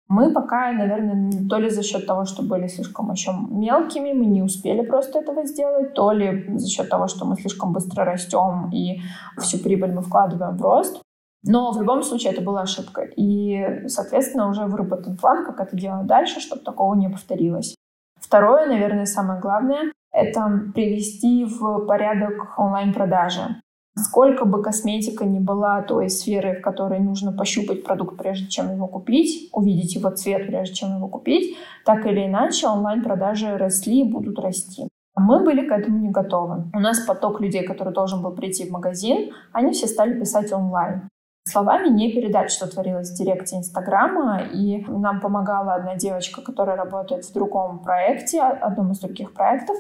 [0.09, 4.43] Мы пока, наверное, то ли за счет того, что были слишком еще мелкими, мы не
[4.43, 9.01] успели просто этого сделать, то ли за счет того, что мы слишком быстро растем и
[9.39, 11.03] всю прибыль мы вкладываем в рост.
[11.43, 13.03] Но в любом случае это была ошибка.
[13.17, 17.75] И, соответственно, уже выработан план, как это делать дальше, чтобы такого не повторилось.
[18.21, 23.61] Второе, наверное, самое главное, это привести в порядок онлайн-продажи.
[23.99, 28.87] Сколько бы косметика ни была той сферы, в которой нужно пощупать продукт, прежде чем его
[28.87, 34.39] купить, увидеть его цвет, прежде чем его купить, так или иначе онлайн-продажи росли и будут
[34.39, 34.89] расти.
[35.17, 36.65] Мы были к этому не готовы.
[36.75, 41.09] У нас поток людей, который должен был прийти в магазин, они все стали писать онлайн.
[41.49, 44.43] Словами не передать, что творилось в директе Инстаграма.
[44.53, 49.77] И нам помогала одна девочка, которая работает в другом проекте, одном из других проектов.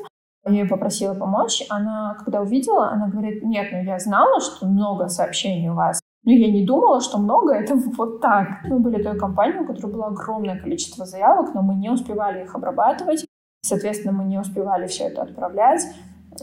[0.46, 1.64] Я ее попросила помочь.
[1.68, 6.00] Она, когда увидела, она говорит, нет, ну я знала, что много сообщений у вас.
[6.24, 8.64] Но я не думала, что много это вот так.
[8.64, 12.54] Мы были той компанией, у которой было огромное количество заявок, но мы не успевали их
[12.54, 13.26] обрабатывать.
[13.62, 15.82] Соответственно, мы не успевали все это отправлять.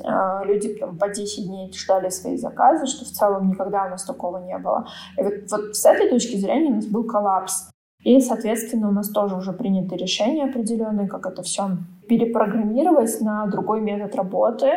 [0.04, 4.04] А, люди там, по 10 дней ждали свои заказы, что в целом никогда у нас
[4.04, 4.86] такого не было.
[5.18, 7.70] И вот, вот с этой точки зрения у нас был коллапс.
[8.04, 11.70] И, соответственно, у нас тоже уже приняты решения определенные, как это все
[12.08, 14.68] перепрограммировать на другой метод работы.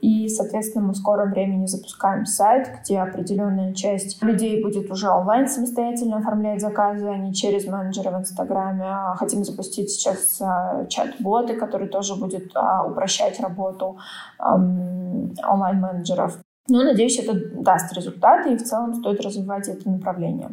[0.00, 5.46] И, соответственно, мы в скором времени запускаем сайт, где определенная часть людей будет уже онлайн
[5.46, 8.84] самостоятельно оформлять заказы, а не через менеджера в Инстаграме.
[8.86, 13.98] А хотим запустить сейчас а, чат-боты, который тоже будет а, упрощать работу
[14.38, 16.38] онлайн-менеджеров.
[16.68, 20.50] Но, надеюсь, это даст результаты, и в целом стоит развивать это направление.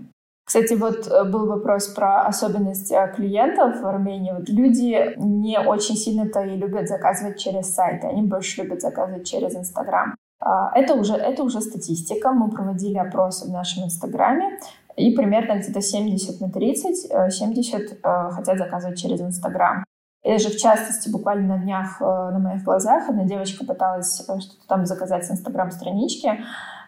[0.48, 4.32] Кстати, вот э, был вопрос про особенность э, клиентов в Армении.
[4.32, 9.54] Вот люди не очень сильно-то и любят заказывать через сайты, они больше любят заказывать через
[9.58, 10.16] Инстаграм.
[10.40, 12.32] А, это уже, это уже статистика.
[12.32, 14.58] Мы проводили опросы в нашем Инстаграме,
[14.96, 19.84] и примерно где-то 70 на 30, 70 э, хотят заказывать через Инстаграм.
[20.24, 24.86] И же, в частности, буквально на днях на моих глазах одна девочка пыталась что-то там
[24.86, 26.40] заказать с Инстаграм-странички,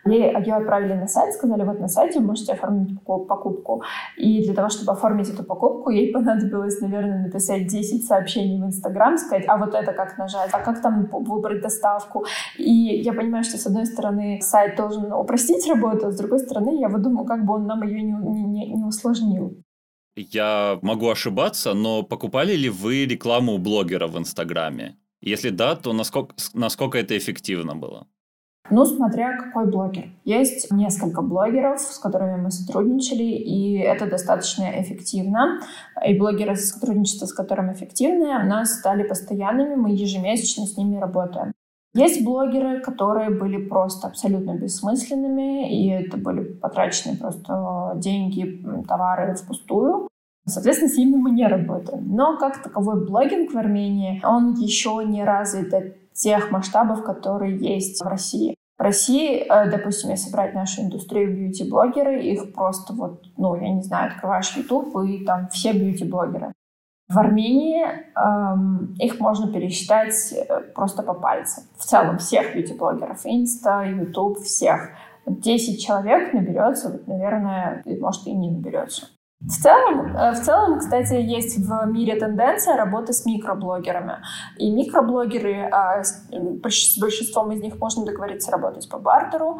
[0.10, 3.84] Ей, ее отправили на сайт, сказали, вот на сайте вы можете оформить покупку.
[4.18, 9.18] И для того, чтобы оформить эту покупку, ей понадобилось, наверное, написать 10 сообщений в Инстаграм,
[9.18, 12.26] сказать, а вот это как нажать, а как там выбрать доставку.
[12.58, 16.80] И я понимаю, что, с одной стороны, сайт должен упростить работу, а с другой стороны,
[16.80, 19.64] я вот думаю, как бы он нам ее не, не, не усложнил.
[20.16, 24.98] Я могу ошибаться, но покупали ли вы рекламу блогера в Инстаграме?
[25.22, 28.08] Если да, то насколько, насколько это эффективно было?
[28.72, 30.06] Ну, смотря какой блогер.
[30.26, 35.60] Есть несколько блогеров, с которыми мы сотрудничали, и это достаточно эффективно.
[36.06, 41.54] И блогеры, сотрудничество с которыми эффективные, у нас стали постоянными, мы ежемесячно с ними работаем.
[41.96, 50.08] Есть блогеры, которые были просто абсолютно бессмысленными, и это были потрачены просто деньги, товары впустую.
[50.46, 52.16] Соответственно, с ними мы не работаем.
[52.16, 55.74] Но как таковой блогинг в Армении, он еще не развит
[56.14, 58.56] тех масштабов, которые есть в России.
[58.80, 63.82] В России, э, допустим, если брать нашу индустрию бьюти-блогеры, их просто вот, ну, я не
[63.82, 66.54] знаю, открываешь YouTube, и там все бьюти-блогеры.
[67.10, 71.66] В Армении эм, их можно пересчитать э, просто по пальцам.
[71.78, 73.20] В целом всех бьюти-блогеров.
[73.26, 74.92] Инста, YouTube, всех.
[75.26, 79.08] 10 человек наберется, вот, наверное, может и не наберется.
[79.42, 84.18] В целом, э, в целом, кстати, есть в мире тенденция работы с микроблогерами.
[84.58, 86.28] И микроблогеры, а, с
[87.00, 89.60] большинством из них можно договориться работать по бартеру.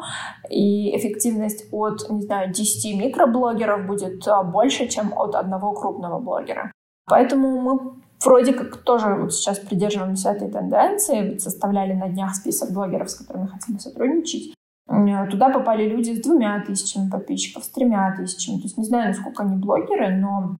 [0.50, 6.70] И эффективность от, не знаю, 10 микроблогеров будет а, больше, чем от одного крупного блогера.
[7.06, 11.38] Поэтому мы вроде как тоже вот сейчас придерживаемся этой тенденции.
[11.38, 14.54] Составляли на днях список блогеров, с которыми хотим сотрудничать.
[14.90, 18.56] Э, туда попали люди с двумя тысячами подписчиков, с тремя тысячами.
[18.56, 20.56] То есть не знаю, насколько они блогеры, но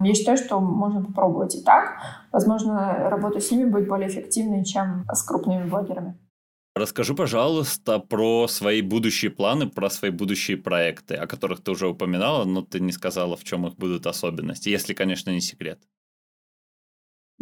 [0.00, 1.98] я считаю, что можно попробовать и так.
[2.32, 6.18] Возможно, работа с ними будет более эффективной, чем с крупными блогерами.
[6.76, 12.44] Расскажи, пожалуйста, про свои будущие планы, про свои будущие проекты, о которых ты уже упоминала,
[12.44, 15.80] но ты не сказала, в чем их будут особенности, если, конечно, не секрет.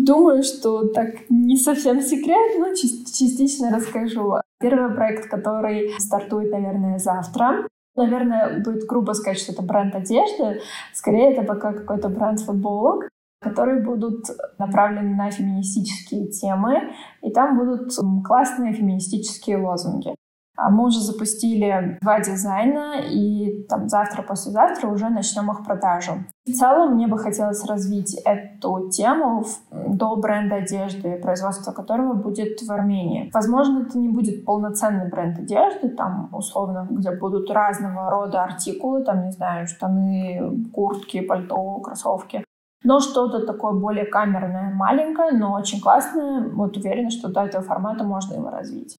[0.08, 4.36] Думаю, что так не совсем секрет, но частично расскажу.
[4.58, 7.68] Первый проект, который стартует, наверное, завтра.
[7.94, 10.62] Наверное, будет грубо сказать, что это бренд одежды.
[10.94, 13.08] Скорее, это пока какой-то бренд футболок
[13.40, 14.24] которые будут
[14.58, 16.92] направлены на феминистические темы,
[17.22, 17.92] и там будут
[18.26, 20.12] классные феминистические лозунги.
[20.58, 26.24] А мы уже запустили два дизайна, и там завтра-послезавтра уже начнем их продажу.
[26.46, 32.72] В целом мне бы хотелось развить эту тему до бренда одежды, производство которого будет в
[32.72, 33.30] Армении.
[33.32, 39.26] Возможно, это не будет полноценный бренд одежды, там, условно, где будут разного рода артикулы, там,
[39.26, 42.44] не знаю, штаны, куртки, пальто, кроссовки.
[42.82, 46.48] Но что-то такое более камерное, маленькое, но очень классное.
[46.48, 48.96] Вот уверена, что до этого формата можно его развить.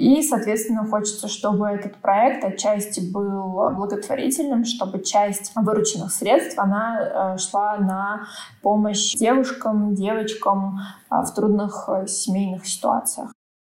[0.00, 7.38] И, соответственно, хочется, чтобы этот проект отчасти был благотворительным, чтобы часть вырученных средств она э,
[7.38, 8.22] шла на
[8.62, 10.78] помощь девушкам, девочкам
[11.10, 13.30] э, в трудных э, семейных ситуациях.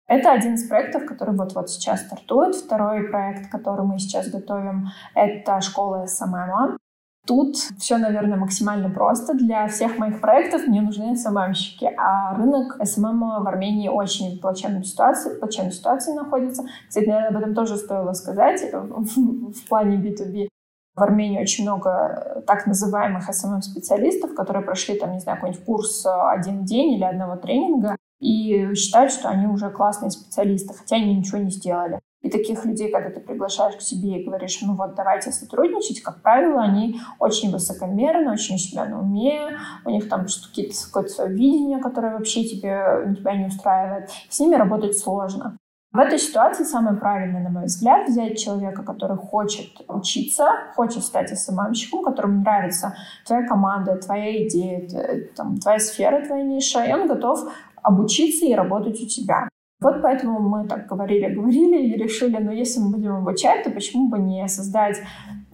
[0.07, 2.55] Это один из проектов, который вот-вот сейчас стартует.
[2.55, 6.79] Второй проект, который мы сейчас готовим, это школа SMM.
[7.25, 9.33] Тут все, наверное, максимально просто.
[9.33, 14.41] Для всех моих проектов мне нужны SMM щики, а рынок SMM в Армении очень в
[14.41, 16.63] плачевной ситуации, в плачевной ситуации находится.
[16.87, 20.49] Кстати, наверное, об этом тоже стоило сказать в плане B2B.
[20.95, 26.63] В Армении очень много так называемых SMM-специалистов, которые прошли, там, не знаю, какой-нибудь курс один
[26.63, 31.49] день или одного тренинга и считают, что они уже классные специалисты, хотя они ничего не
[31.49, 31.99] сделали.
[32.25, 36.23] И таких людей, когда ты приглашаешь к себе и говоришь, ну вот давайте сотрудничать, как
[36.23, 39.51] правило, они очень высокомерны, очень себя на уме,
[39.85, 44.09] у них там какое-то свое видение, которое вообще тебе, тебя не устраивает.
[44.27, 45.57] С ними работать сложно.
[45.93, 51.29] В этой ситуации самое правильное, на мой взгляд, взять человека, который хочет учиться, хочет стать
[51.29, 52.95] СММщиком, которому нравится
[53.27, 57.41] твоя команда, твоя идея, там, твоя сфера, твоя ниша, и он готов
[57.83, 59.47] обучиться и работать у тебя.
[59.85, 64.09] Вот поэтому мы так говорили, говорили и решили, ну если мы будем обучать, то почему
[64.09, 64.97] бы не создать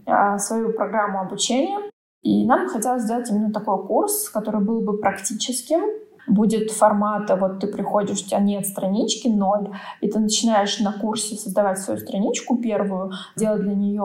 [0.06, 1.78] а, свою программу обучения.
[2.22, 5.82] И нам хотелось сделать именно такой курс, который был бы практическим,
[6.32, 9.70] будет формата, вот ты приходишь, у тебя нет странички, ноль,
[10.00, 14.02] и ты начинаешь на курсе создавать свою страничку первую, делать для нее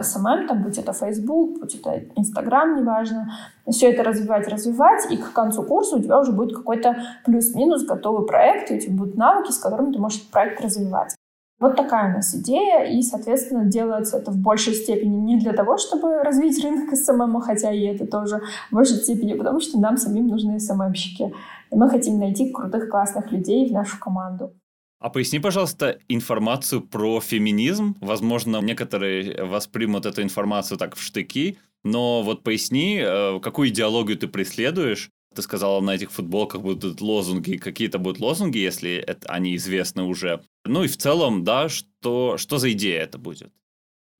[0.00, 3.30] SMM, там, будь это Facebook, будь это Instagram, неважно,
[3.68, 8.26] все это развивать, развивать, и к концу курса у тебя уже будет какой-то плюс-минус готовый
[8.26, 11.14] проект, и у тебя будут навыки, с которыми ты можешь проект развивать.
[11.60, 15.76] Вот такая у нас идея, и, соответственно, делается это в большей степени не для того,
[15.76, 18.40] чтобы развить рынок SMM, хотя и это тоже
[18.70, 21.34] в большей степени, потому что нам самим нужны SMM щики.
[21.70, 24.54] И мы хотим найти крутых, классных людей в нашу команду.
[25.00, 27.94] А поясни, пожалуйста, информацию про феминизм.
[28.00, 34.28] Возможно, некоторые воспримут эту информацию так в штыки, но вот поясни, э, какую идеологию ты
[34.28, 40.02] преследуешь, ты сказала, на этих футболках будут лозунги, какие-то будут лозунги, если это, они известны
[40.02, 40.42] уже.
[40.64, 43.52] Ну и в целом, да, что, что за идея это будет?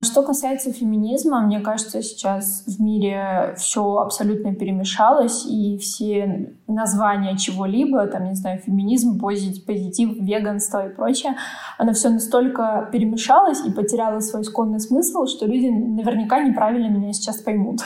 [0.03, 8.07] Что касается феминизма, мне кажется, сейчас в мире все абсолютно перемешалось, и все названия чего-либо,
[8.07, 11.35] там, не знаю, феминизм, позитив, веганство и прочее,
[11.77, 17.37] оно все настолько перемешалось и потеряло свой исконный смысл, что люди наверняка неправильно меня сейчас
[17.37, 17.81] поймут.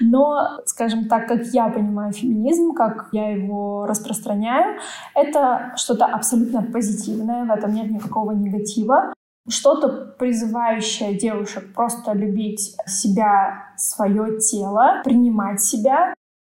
[0.00, 4.78] Но, скажем так, как я понимаю феминизм, как я его распространяю,
[5.14, 9.12] это что-то абсолютно позитивное, в этом нет никакого негатива
[9.48, 16.14] что-то призывающее девушек просто любить себя, свое тело, принимать себя,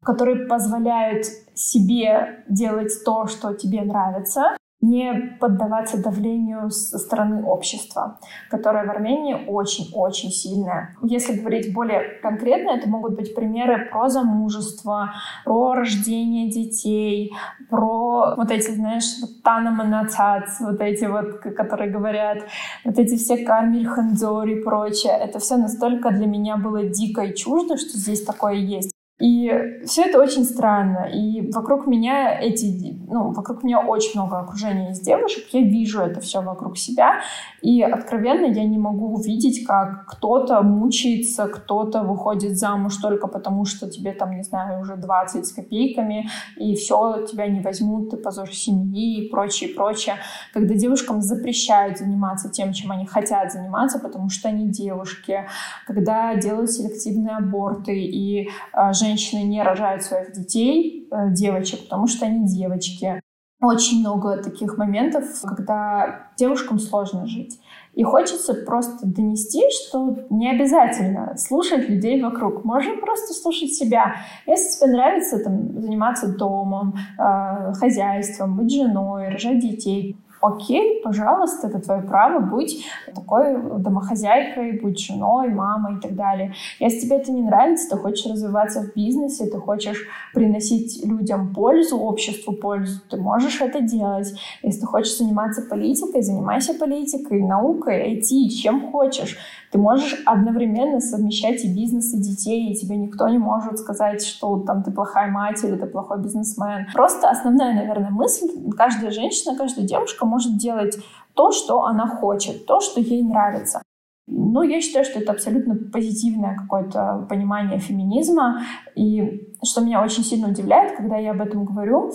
[0.04, 8.18] которые позволяют себе делать то, что тебе нравится, не поддаваться давлению со стороны общества,
[8.48, 10.96] которое в Армении очень-очень сильное.
[11.02, 15.12] Если говорить более конкретно, это могут быть примеры про замужество,
[15.44, 17.34] про рождение детей,
[17.68, 22.38] про вот эти, знаешь, вот танаманацац, вот эти вот, которые говорят,
[22.84, 25.12] вот эти все кармель ханзори и прочее.
[25.12, 28.92] Это все настолько для меня было дико и чуждо, что здесь такое есть.
[29.20, 29.52] И
[29.84, 31.06] все это очень странно.
[31.12, 35.44] И вокруг меня эти, ну, вокруг меня очень много окружения из девушек.
[35.52, 37.20] Я вижу это все вокруг себя.
[37.60, 43.90] И откровенно я не могу увидеть, как кто-то мучается, кто-то выходит замуж только потому, что
[43.90, 48.50] тебе там, не знаю, уже 20 с копейками, и все, тебя не возьмут, ты позор
[48.50, 50.14] семьи и прочее, прочее.
[50.54, 55.46] Когда девушкам запрещают заниматься тем, чем они хотят заниматься, потому что они девушки.
[55.86, 59.09] Когда делают селективные аборты, и э, женщины
[59.42, 63.20] не рожают своих детей, э, девочек, потому что они девочки.
[63.62, 67.60] Очень много таких моментов, когда девушкам сложно жить.
[67.94, 72.64] И хочется просто донести, что не обязательно слушать людей вокруг.
[72.64, 74.14] Можно просто слушать себя.
[74.46, 81.80] Если тебе нравится там, заниматься домом, э, хозяйством, быть женой, рожать детей, окей, пожалуйста, это
[81.80, 82.84] твое право быть
[83.14, 86.54] такой домохозяйкой, быть женой, мамой и так далее.
[86.78, 91.98] Если тебе это не нравится, ты хочешь развиваться в бизнесе, ты хочешь приносить людям пользу,
[91.98, 94.32] обществу пользу, ты можешь это делать.
[94.62, 99.38] Если ты хочешь заниматься политикой, занимайся политикой, наукой, IT, чем хочешь.
[99.70, 104.58] Ты можешь одновременно совмещать и бизнес, и детей, и тебе никто не может сказать, что
[104.60, 106.86] там ты плохая мать или ты плохой бизнесмен.
[106.92, 110.98] Просто основная, наверное, мысль, каждая женщина, каждая девушка может делать
[111.34, 113.82] то, что она хочет, то, что ей нравится.
[114.26, 118.62] Ну, я считаю, что это абсолютно позитивное какое-то понимание феминизма.
[118.94, 122.12] И что меня очень сильно удивляет, когда я об этом говорю,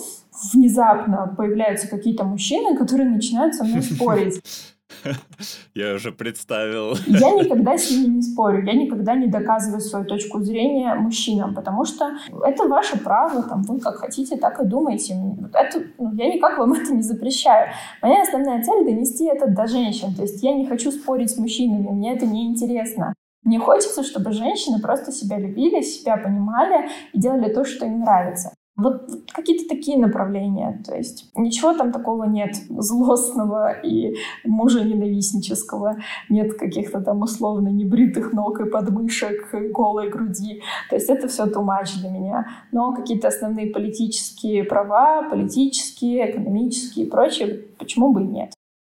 [0.52, 4.40] внезапно появляются какие-то мужчины, которые начинают со мной спорить.
[5.74, 6.96] Я уже представил.
[7.06, 11.84] Я никогда с ними не спорю, я никогда не доказываю свою точку зрения мужчинам, потому
[11.84, 12.12] что
[12.44, 15.14] это ваше право, там, вы как хотите, так и думаете.
[15.52, 17.70] Это, ну, я никак вам это не запрещаю.
[18.02, 20.14] Моя основная цель— донести это до женщин.
[20.14, 23.14] То есть я не хочу спорить с мужчинами, мне это не интересно.
[23.46, 28.52] Мне хочется, чтобы женщины просто себя любили, себя понимали и делали то, что им нравится.
[28.76, 30.82] Вот какие-то такие направления.
[30.86, 35.96] То есть ничего там такого нет злостного и мужа ненавистнического.
[36.28, 40.62] Нет каких-то там условно небритых ног и подмышек, и голой груди.
[40.90, 42.46] То есть это все much для меня.
[42.70, 48.52] Но какие-то основные политические права, политические, экономические и прочее, почему бы и нет?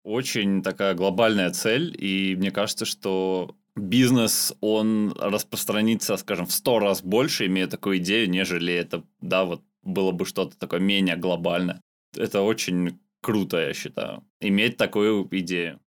[0.04, 7.02] Очень такая глобальная цель, и мне кажется, что бизнес, он распространится, скажем, в сто раз
[7.02, 11.82] больше, имея такую идею, нежели это, да, вот было бы что-то такое менее глобальное.
[12.16, 15.80] Это очень круто, я считаю, иметь такую идею.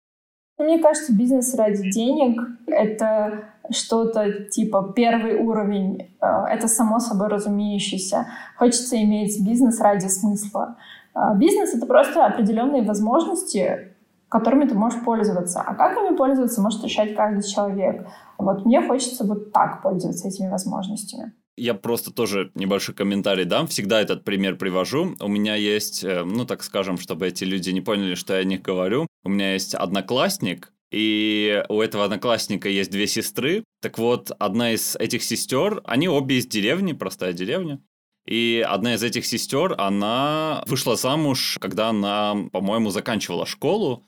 [0.58, 6.16] Мне кажется, бизнес ради денег— это что-то типа первый уровень.
[6.22, 8.28] Э, это само собой разумеющееся.
[8.58, 10.78] Хочется иметь бизнес ради смысла.
[11.16, 13.96] Э, бизнес— это просто определенные возможности,
[14.30, 15.62] которыми ты можешь пользоваться.
[15.62, 18.08] А как ими пользоваться, может решать каждый человек.
[18.38, 21.34] Вот мне хочется вот так пользоваться этими возможностями.
[21.58, 23.68] Я просто тоже небольшой комментарий дам.
[23.68, 25.16] Всегда этот пример привожу.
[25.20, 28.44] У меня есть, э, ну так скажем, чтобы эти люди не поняли, что я о
[28.44, 29.08] них говорю.
[29.24, 33.64] У меня есть одноклассник, и у этого одноклассника есть две сестры.
[33.82, 37.82] Так вот, одна из этих сестер, они обе из деревни, простая деревня.
[38.26, 44.06] И одна из этих сестер, она вышла замуж, когда она, по-моему, заканчивала школу.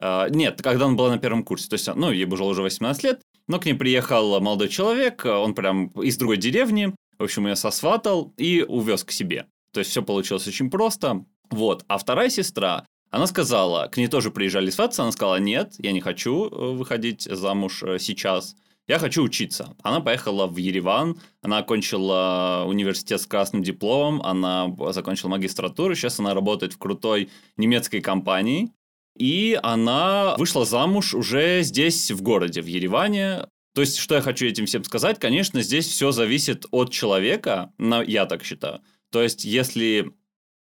[0.00, 1.68] Uh, нет, когда она была на первом курсе.
[1.68, 5.54] То есть, ну, ей было уже 18 лет, но к ней приехал молодой человек, он
[5.54, 9.46] прям из другой деревни, в общем, ее сосватал и увез к себе.
[9.72, 11.24] То есть, все получилось очень просто.
[11.50, 11.84] Вот.
[11.88, 16.00] А вторая сестра, она сказала, к ней тоже приезжали свататься, она сказала, нет, я не
[16.00, 18.54] хочу э, выходить замуж э, сейчас,
[18.86, 19.74] я хочу учиться.
[19.82, 26.34] Она поехала в Ереван, она окончила университет с красным дипломом, она закончила магистратуру, сейчас она
[26.34, 28.72] работает в крутой немецкой компании,
[29.18, 33.46] и она вышла замуж уже здесь, в городе, в Ереване.
[33.74, 38.02] То есть, что я хочу этим всем сказать, конечно, здесь все зависит от человека, но
[38.02, 38.80] я так считаю.
[39.10, 40.12] То есть, если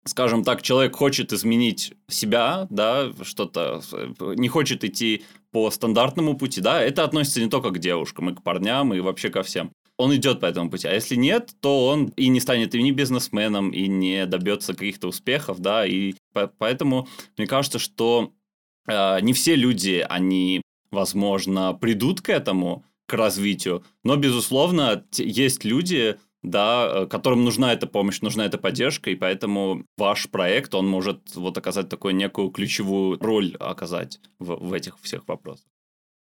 [0.07, 3.83] скажем так, человек хочет изменить себя, да, что-то,
[4.37, 8.43] не хочет идти по стандартному пути, да, это относится не только к девушкам, и к
[8.43, 9.73] парням, и вообще ко всем.
[9.97, 10.89] Он идет по этому пути.
[10.89, 15.09] А если нет, то он и не станет и не бизнесменом, и не добьется каких-то
[15.09, 16.15] успехов, да, и
[16.59, 18.44] поэтому мне кажется, что э,
[18.87, 26.91] не все люди, они, возможно, придут к этому, к развитию, но, безусловно, есть люди, да,
[26.93, 31.57] э, которым нужна эта помощь, нужна эта поддержка, и поэтому ваш проект, он может вот
[31.59, 35.67] оказать такую некую ключевую роль оказать в, в этих всех вопросах.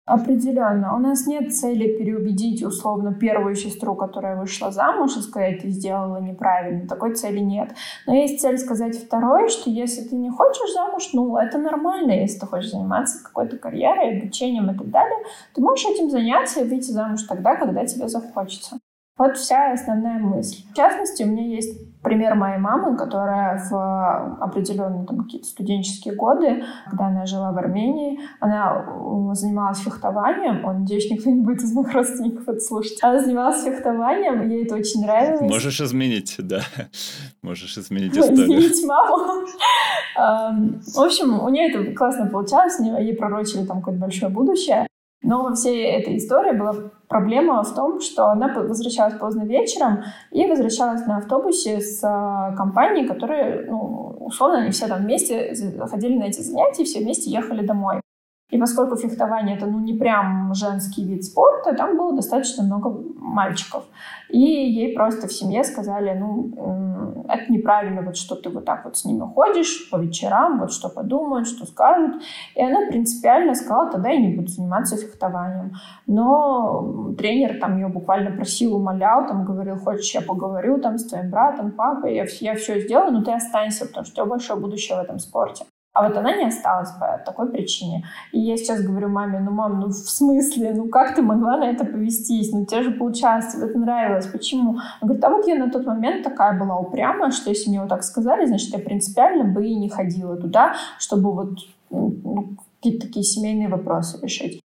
[0.09, 0.96] Определенно.
[0.96, 6.16] У нас нет цели переубедить условно первую сестру, которая вышла замуж, и сказать, ты сделала
[6.18, 6.88] неправильно.
[6.88, 7.74] Такой цели нет.
[8.06, 12.12] Но есть цель сказать второй, что если ты не хочешь замуж, ну, это нормально.
[12.12, 15.18] Если ты хочешь заниматься какой-то карьерой, обучением и так далее,
[15.54, 18.78] ты можешь этим заняться и выйти замуж тогда, когда тебе захочется.
[19.18, 20.62] Вот вся основная мысль.
[20.72, 26.64] В частности, у меня есть пример моей мамы, которая в определенные там, какие-то студенческие годы,
[26.88, 30.64] когда она жила в Армении, она э, занималась фехтованием.
[30.64, 32.99] Он, надеюсь, никто не будет из моих родственников это слушать.
[33.03, 35.40] Она занималась фехтованием, ей это очень нравилось.
[35.40, 36.61] Можешь изменить, да.
[37.42, 38.44] Можешь изменить историю.
[38.44, 39.46] Изменить маму.
[40.16, 44.88] В общем, у нее это классно получалось, ей пророчили там какое-то большое будущее.
[45.22, 46.74] Но во всей этой истории была
[47.08, 53.06] проблема в том, что она возвращалась поздно вечером и возвращалась на автобусе с а, компанией,
[53.06, 55.54] которые, ну, условно, они все там вместе
[55.90, 58.00] ходили на эти занятия, все вместе ехали домой.
[58.51, 63.84] И поскольку фехтование это ну не прям женский вид спорта, там было достаточно много мальчиков.
[64.30, 68.96] И ей просто в семье сказали, ну, это неправильно, вот что ты вот так вот
[68.96, 72.22] с ними ходишь по вечерам, вот что подумают, что скажут.
[72.55, 75.72] И она принципиально сказала, тогда я не буду заниматься фехтованием.
[76.07, 81.30] Но тренер там ее буквально просил, умолял, там говорил, хочешь, я поговорю там с твоим
[81.30, 84.96] братом, папой, я, я все сделаю, но ты останься, потому что у тебя большое будущее
[84.96, 85.64] в этом спорте.
[85.99, 88.07] А вот она не осталась по такой причине.
[88.30, 91.64] И я сейчас говорю маме, ну, мам, ну, в смысле, ну, как ты могла на
[91.64, 92.53] это повестись?
[92.53, 94.28] Ну, тебе же получалось, тебе это нравилось.
[94.28, 94.78] Почему?
[94.78, 97.88] Она говорит, а вот я на тот момент такая была упрямая, что если мне вот
[97.88, 101.59] так сказали, значит, я принципиально бы и не ходила туда, чтобы вот
[101.90, 104.61] ну, какие-то такие семейные вопросы решить.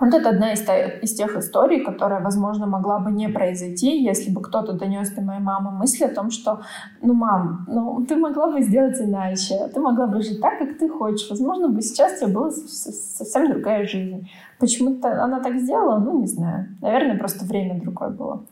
[0.00, 0.62] Вот это одна из,
[1.02, 5.40] из тех историй, которая, возможно, могла бы не произойти, если бы кто-то донес до моей
[5.40, 6.62] мамы мысли о том, что,
[7.00, 10.88] ну, мам, ну, ты могла бы сделать иначе, ты могла бы жить так, как ты
[10.88, 11.30] хочешь.
[11.30, 14.28] Возможно, бы сейчас у тебя была совсем другая жизнь.
[14.58, 16.76] Почему-то она так сделала, ну, не знаю.
[16.82, 18.44] Наверное, просто время другое было.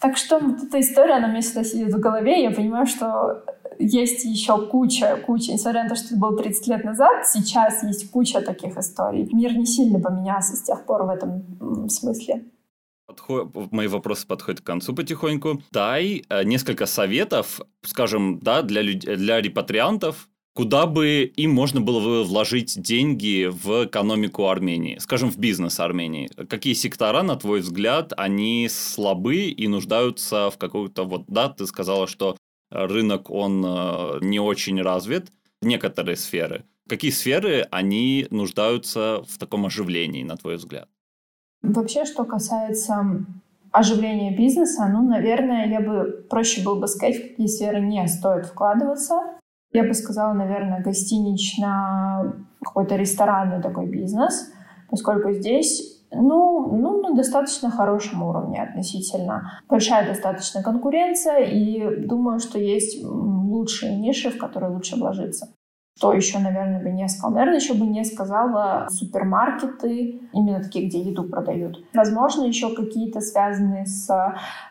[0.00, 3.44] Так что вот эта история, она мне всегда сидит в голове, я понимаю, что
[3.78, 8.10] есть еще куча, куча, несмотря на то, что это было 30 лет назад, сейчас есть
[8.10, 9.28] куча таких историй.
[9.32, 12.44] Мир не сильно поменялся с тех пор в этом смысле.
[13.06, 15.62] Подход, мои вопросы подходят к концу потихоньку.
[15.70, 18.98] Дай э, несколько советов, скажем, да, для, люд...
[18.98, 25.38] для репатриантов, куда бы им можно было бы вложить деньги в экономику Армении, скажем, в
[25.38, 26.28] бизнес Армении?
[26.48, 32.06] Какие сектора, на твой взгляд, они слабы и нуждаются в какой-то, вот, да, ты сказала,
[32.06, 32.36] что
[32.70, 35.32] рынок, он э, не очень развит,
[35.62, 36.64] некоторые сферы.
[36.88, 40.88] Какие сферы, они нуждаются в таком оживлении, на твой взгляд?
[41.62, 43.26] Вообще, что касается
[43.72, 48.46] оживления бизнеса, ну, наверное, я бы проще было бы сказать, в какие сферы не стоит
[48.46, 49.38] вкладываться.
[49.72, 54.50] Я бы сказала, наверное, гостинично, какой-то ресторанный такой бизнес,
[54.88, 59.60] поскольку здесь ну, ну, на достаточно хорошем уровне относительно.
[59.68, 65.48] Большая достаточно конкуренция, и думаю, что есть лучшие ниши, в которые лучше вложиться.
[65.98, 67.34] Что еще, наверное, бы не сказала?
[67.34, 71.84] Наверное, еще бы не сказала супермаркеты, именно такие, где еду продают.
[71.92, 74.08] Возможно, еще какие-то связанные с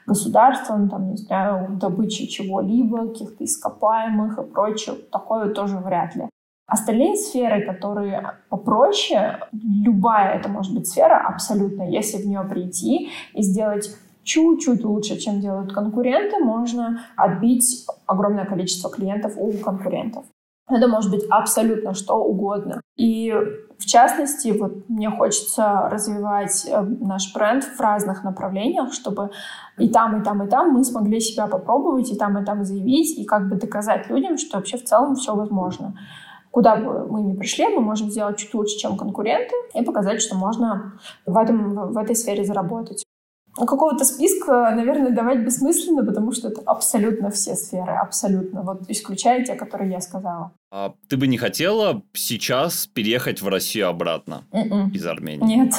[0.06, 4.96] государством, там, не знаю, добычей чего-либо, каких-то ископаемых и прочее.
[5.12, 6.30] Такое тоже вряд ли.
[6.68, 13.42] Остальные сферы, которые попроще, любая это может быть сфера абсолютно, если в нее прийти и
[13.42, 20.26] сделать чуть-чуть лучше, чем делают конкуренты, можно отбить огромное количество клиентов у конкурентов.
[20.70, 22.82] Это может быть абсолютно что угодно.
[22.98, 23.34] И
[23.80, 29.30] в частности, вот мне хочется развивать э, наш бренд в разных направлениях, чтобы
[29.78, 33.18] и там, и там, и там мы смогли себя попробовать, и там, и там заявить,
[33.18, 35.94] и как бы доказать людям, что вообще в целом все возможно.
[36.52, 40.36] Куда бы мы ни пришли, мы можем сделать чуть лучше, чем конкуренты, и показать, что
[40.36, 43.04] можно в, этом, в этой сфере заработать.
[43.56, 48.62] Какого-то списка, наверное, давать бессмысленно, потому что это абсолютно все сферы, абсолютно.
[48.62, 50.52] Вот исключая те, которые я сказала.
[50.72, 54.72] А ты бы не хотела сейчас переехать в Россию обратно Mm-mm.
[54.72, 54.90] М-м.
[54.92, 55.56] из Армении?
[55.56, 55.74] Нет.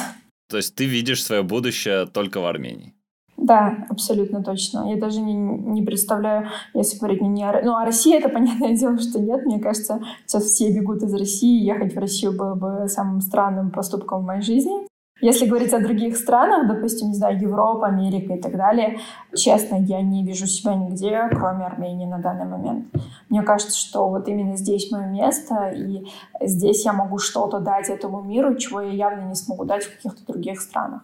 [0.49, 2.93] То есть ты видишь свое будущее только в Армении?
[3.41, 4.89] Да, абсолютно точно.
[4.89, 7.61] Я даже не, не представляю, если говорить не о...
[7.63, 9.45] Ну, а Россия, это понятное дело, что нет.
[9.45, 11.63] Мне кажется, сейчас все бегут из России.
[11.63, 14.87] Ехать в Россию было бы самым странным поступком в моей жизни.
[15.21, 18.99] Если говорить о других странах, допустим, не знаю, Европа, Америка и так далее,
[19.35, 22.87] честно, я не вижу себя нигде, кроме Армении на данный момент.
[23.27, 26.05] Мне кажется, что вот именно здесь мое место, и
[26.41, 30.25] здесь я могу что-то дать этому миру, чего я явно не смогу дать в каких-то
[30.31, 31.01] других странах.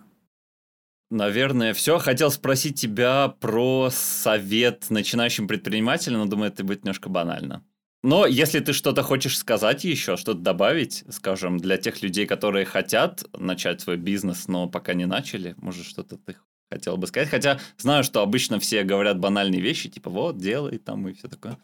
[1.11, 1.99] Наверное, все.
[1.99, 7.64] Хотел спросить тебя про совет начинающим предпринимателям, но думаю, это будет немножко банально.
[8.03, 13.23] Но если ты что-то хочешь сказать еще, что-то добавить, скажем, для тех людей, которые хотят
[13.36, 16.36] начать свой бизнес, но пока не начали, может, что-то ты
[16.69, 17.30] хотел бы сказать.
[17.30, 21.57] Хотя знаю, что обычно все говорят банальные вещи, типа вот, делай там и все такое.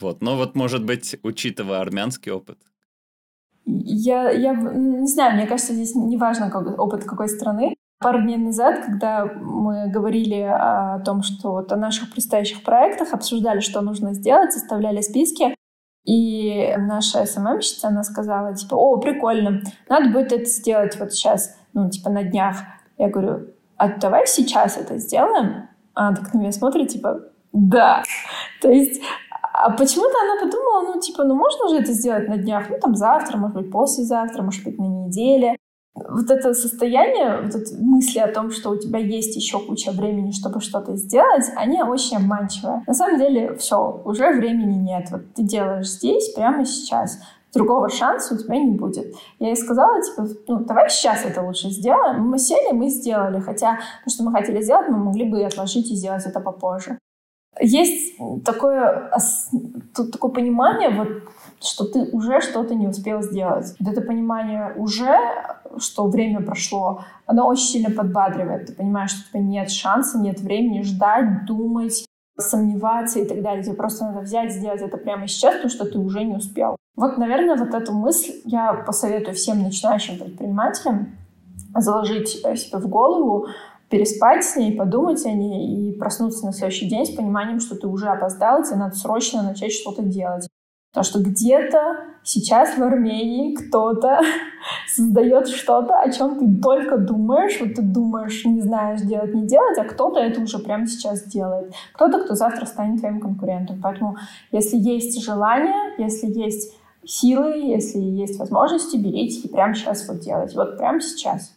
[0.00, 0.22] Вот.
[0.22, 2.58] Но вот, может быть, учитывая армянский опыт.
[3.66, 7.76] Я, я не знаю, мне кажется, здесь не важно как, опыт какой страны.
[8.04, 13.60] Пару дней назад, когда мы говорили о том, что вот о наших предстоящих проектах, обсуждали,
[13.60, 15.54] что нужно сделать, составляли списки,
[16.04, 21.88] и наша СММщица, она сказала, типа, о, прикольно, надо будет это сделать вот сейчас, ну,
[21.88, 22.56] типа, на днях.
[22.98, 23.46] Я говорю,
[23.78, 25.70] а давай сейчас это сделаем?
[25.94, 27.22] Она так на меня смотрит, типа,
[27.54, 28.02] да.
[28.60, 29.00] То есть
[29.54, 32.94] а почему-то она подумала, ну, типа, ну, можно же это сделать на днях, ну, там,
[32.96, 35.56] завтра, может быть, послезавтра, может быть, на неделе
[35.94, 40.32] вот это состояние, вот эти мысли о том, что у тебя есть еще куча времени,
[40.32, 42.82] чтобы что-то сделать, они очень обманчивые.
[42.86, 45.08] На самом деле, все, уже времени нет.
[45.10, 47.20] Вот ты делаешь здесь, прямо сейчас.
[47.54, 49.14] Другого шанса у тебя не будет.
[49.38, 52.28] Я ей сказала, типа, ну, давай сейчас это лучше сделаем.
[52.28, 53.38] Мы сели, мы сделали.
[53.38, 56.98] Хотя то, что мы хотели сделать, мы могли бы и отложить и сделать это попозже.
[57.60, 59.10] Есть такое,
[59.94, 61.08] тут такое понимание, вот,
[61.60, 63.74] что ты уже что-то не успел сделать.
[63.80, 65.16] Это понимание уже,
[65.78, 68.66] что время прошло, оно очень сильно подбадривает.
[68.66, 72.04] Ты понимаешь, что у тебя нет шанса, нет времени ждать, думать,
[72.36, 73.62] сомневаться и так далее.
[73.62, 76.76] Тебе просто надо взять, сделать это прямо сейчас, потому что ты уже не успел.
[76.96, 81.16] Вот, наверное, вот эту мысль я посоветую всем начинающим предпринимателям
[81.76, 83.48] заложить себе в голову,
[83.94, 87.86] переспать с ней, подумать о ней и проснуться на следующий день с пониманием, что ты
[87.86, 90.48] уже опоздал, и тебе надо срочно начать что-то делать.
[90.90, 91.78] Потому что где-то
[92.24, 94.18] сейчас в Армении кто-то
[94.92, 99.78] создает что-то, о чем ты только думаешь, вот ты думаешь, не знаешь, делать, не делать,
[99.78, 101.72] а кто-то это уже прямо сейчас делает.
[101.92, 103.78] Кто-то, кто завтра станет твоим конкурентом.
[103.80, 104.16] Поэтому
[104.50, 110.52] если есть желание, если есть силы, если есть возможности, берите и прямо сейчас вот делать.
[110.56, 111.53] Вот прямо сейчас.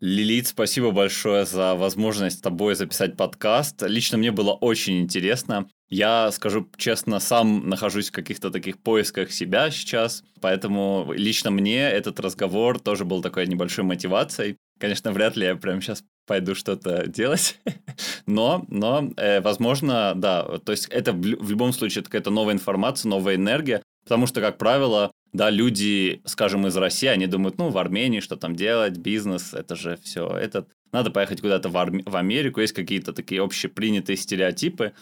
[0.00, 3.82] Лилит, спасибо большое за возможность с тобой записать подкаст.
[3.82, 5.68] Лично мне было очень интересно.
[5.88, 12.18] Я, скажу честно, сам нахожусь в каких-то таких поисках себя сейчас, поэтому лично мне этот
[12.18, 14.56] разговор тоже был такой небольшой мотивацией.
[14.80, 17.60] Конечно, вряд ли я прямо сейчас пойду что-то делать,
[18.26, 23.08] но, но э, возможно, да, то есть это в, в любом случае какая-то новая информация,
[23.08, 27.76] новая энергия, потому что, как правило, да, люди, скажем, из России, они думают, ну, в
[27.76, 32.02] Армении что там делать, бизнес, это же все, этот, надо поехать куда-то в, Арм...
[32.06, 34.92] в Америку, есть какие-то такие общепринятые стереотипы,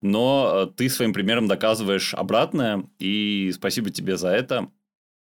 [0.00, 4.70] но э, ты своим примером доказываешь обратное, и спасибо тебе за это.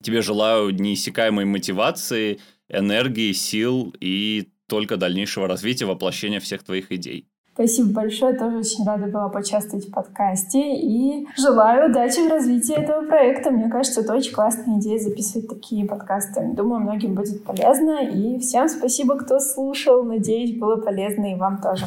[0.03, 2.39] Тебе желаю неиссякаемой мотивации,
[2.69, 7.27] энергии, сил и только дальнейшего развития, воплощения всех твоих идей.
[7.59, 13.05] Спасибо большое, тоже очень рада была поучаствовать в подкасте и желаю удачи в развитии этого
[13.05, 13.51] проекта.
[13.51, 16.53] Мне кажется, это очень классная идея записывать такие подкасты.
[16.55, 18.09] Думаю, многим будет полезно.
[18.09, 20.05] И всем спасибо, кто слушал.
[20.05, 21.87] Надеюсь, было полезно и вам тоже.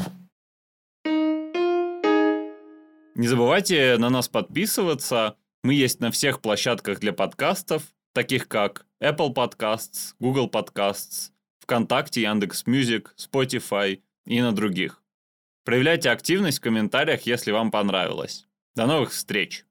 [3.16, 7.84] Не забывайте на нас подписываться, Мы есть на всех площадках для подкастов,
[8.14, 11.32] таких как Apple Podcasts, Google Podcasts,
[11.62, 15.01] ВКонтакте, Яндекс.Мьюзик, Spotify и на других.
[15.64, 18.48] Проявляйте активность в комментариях, если вам понравилось.
[18.76, 19.66] До новых встреч!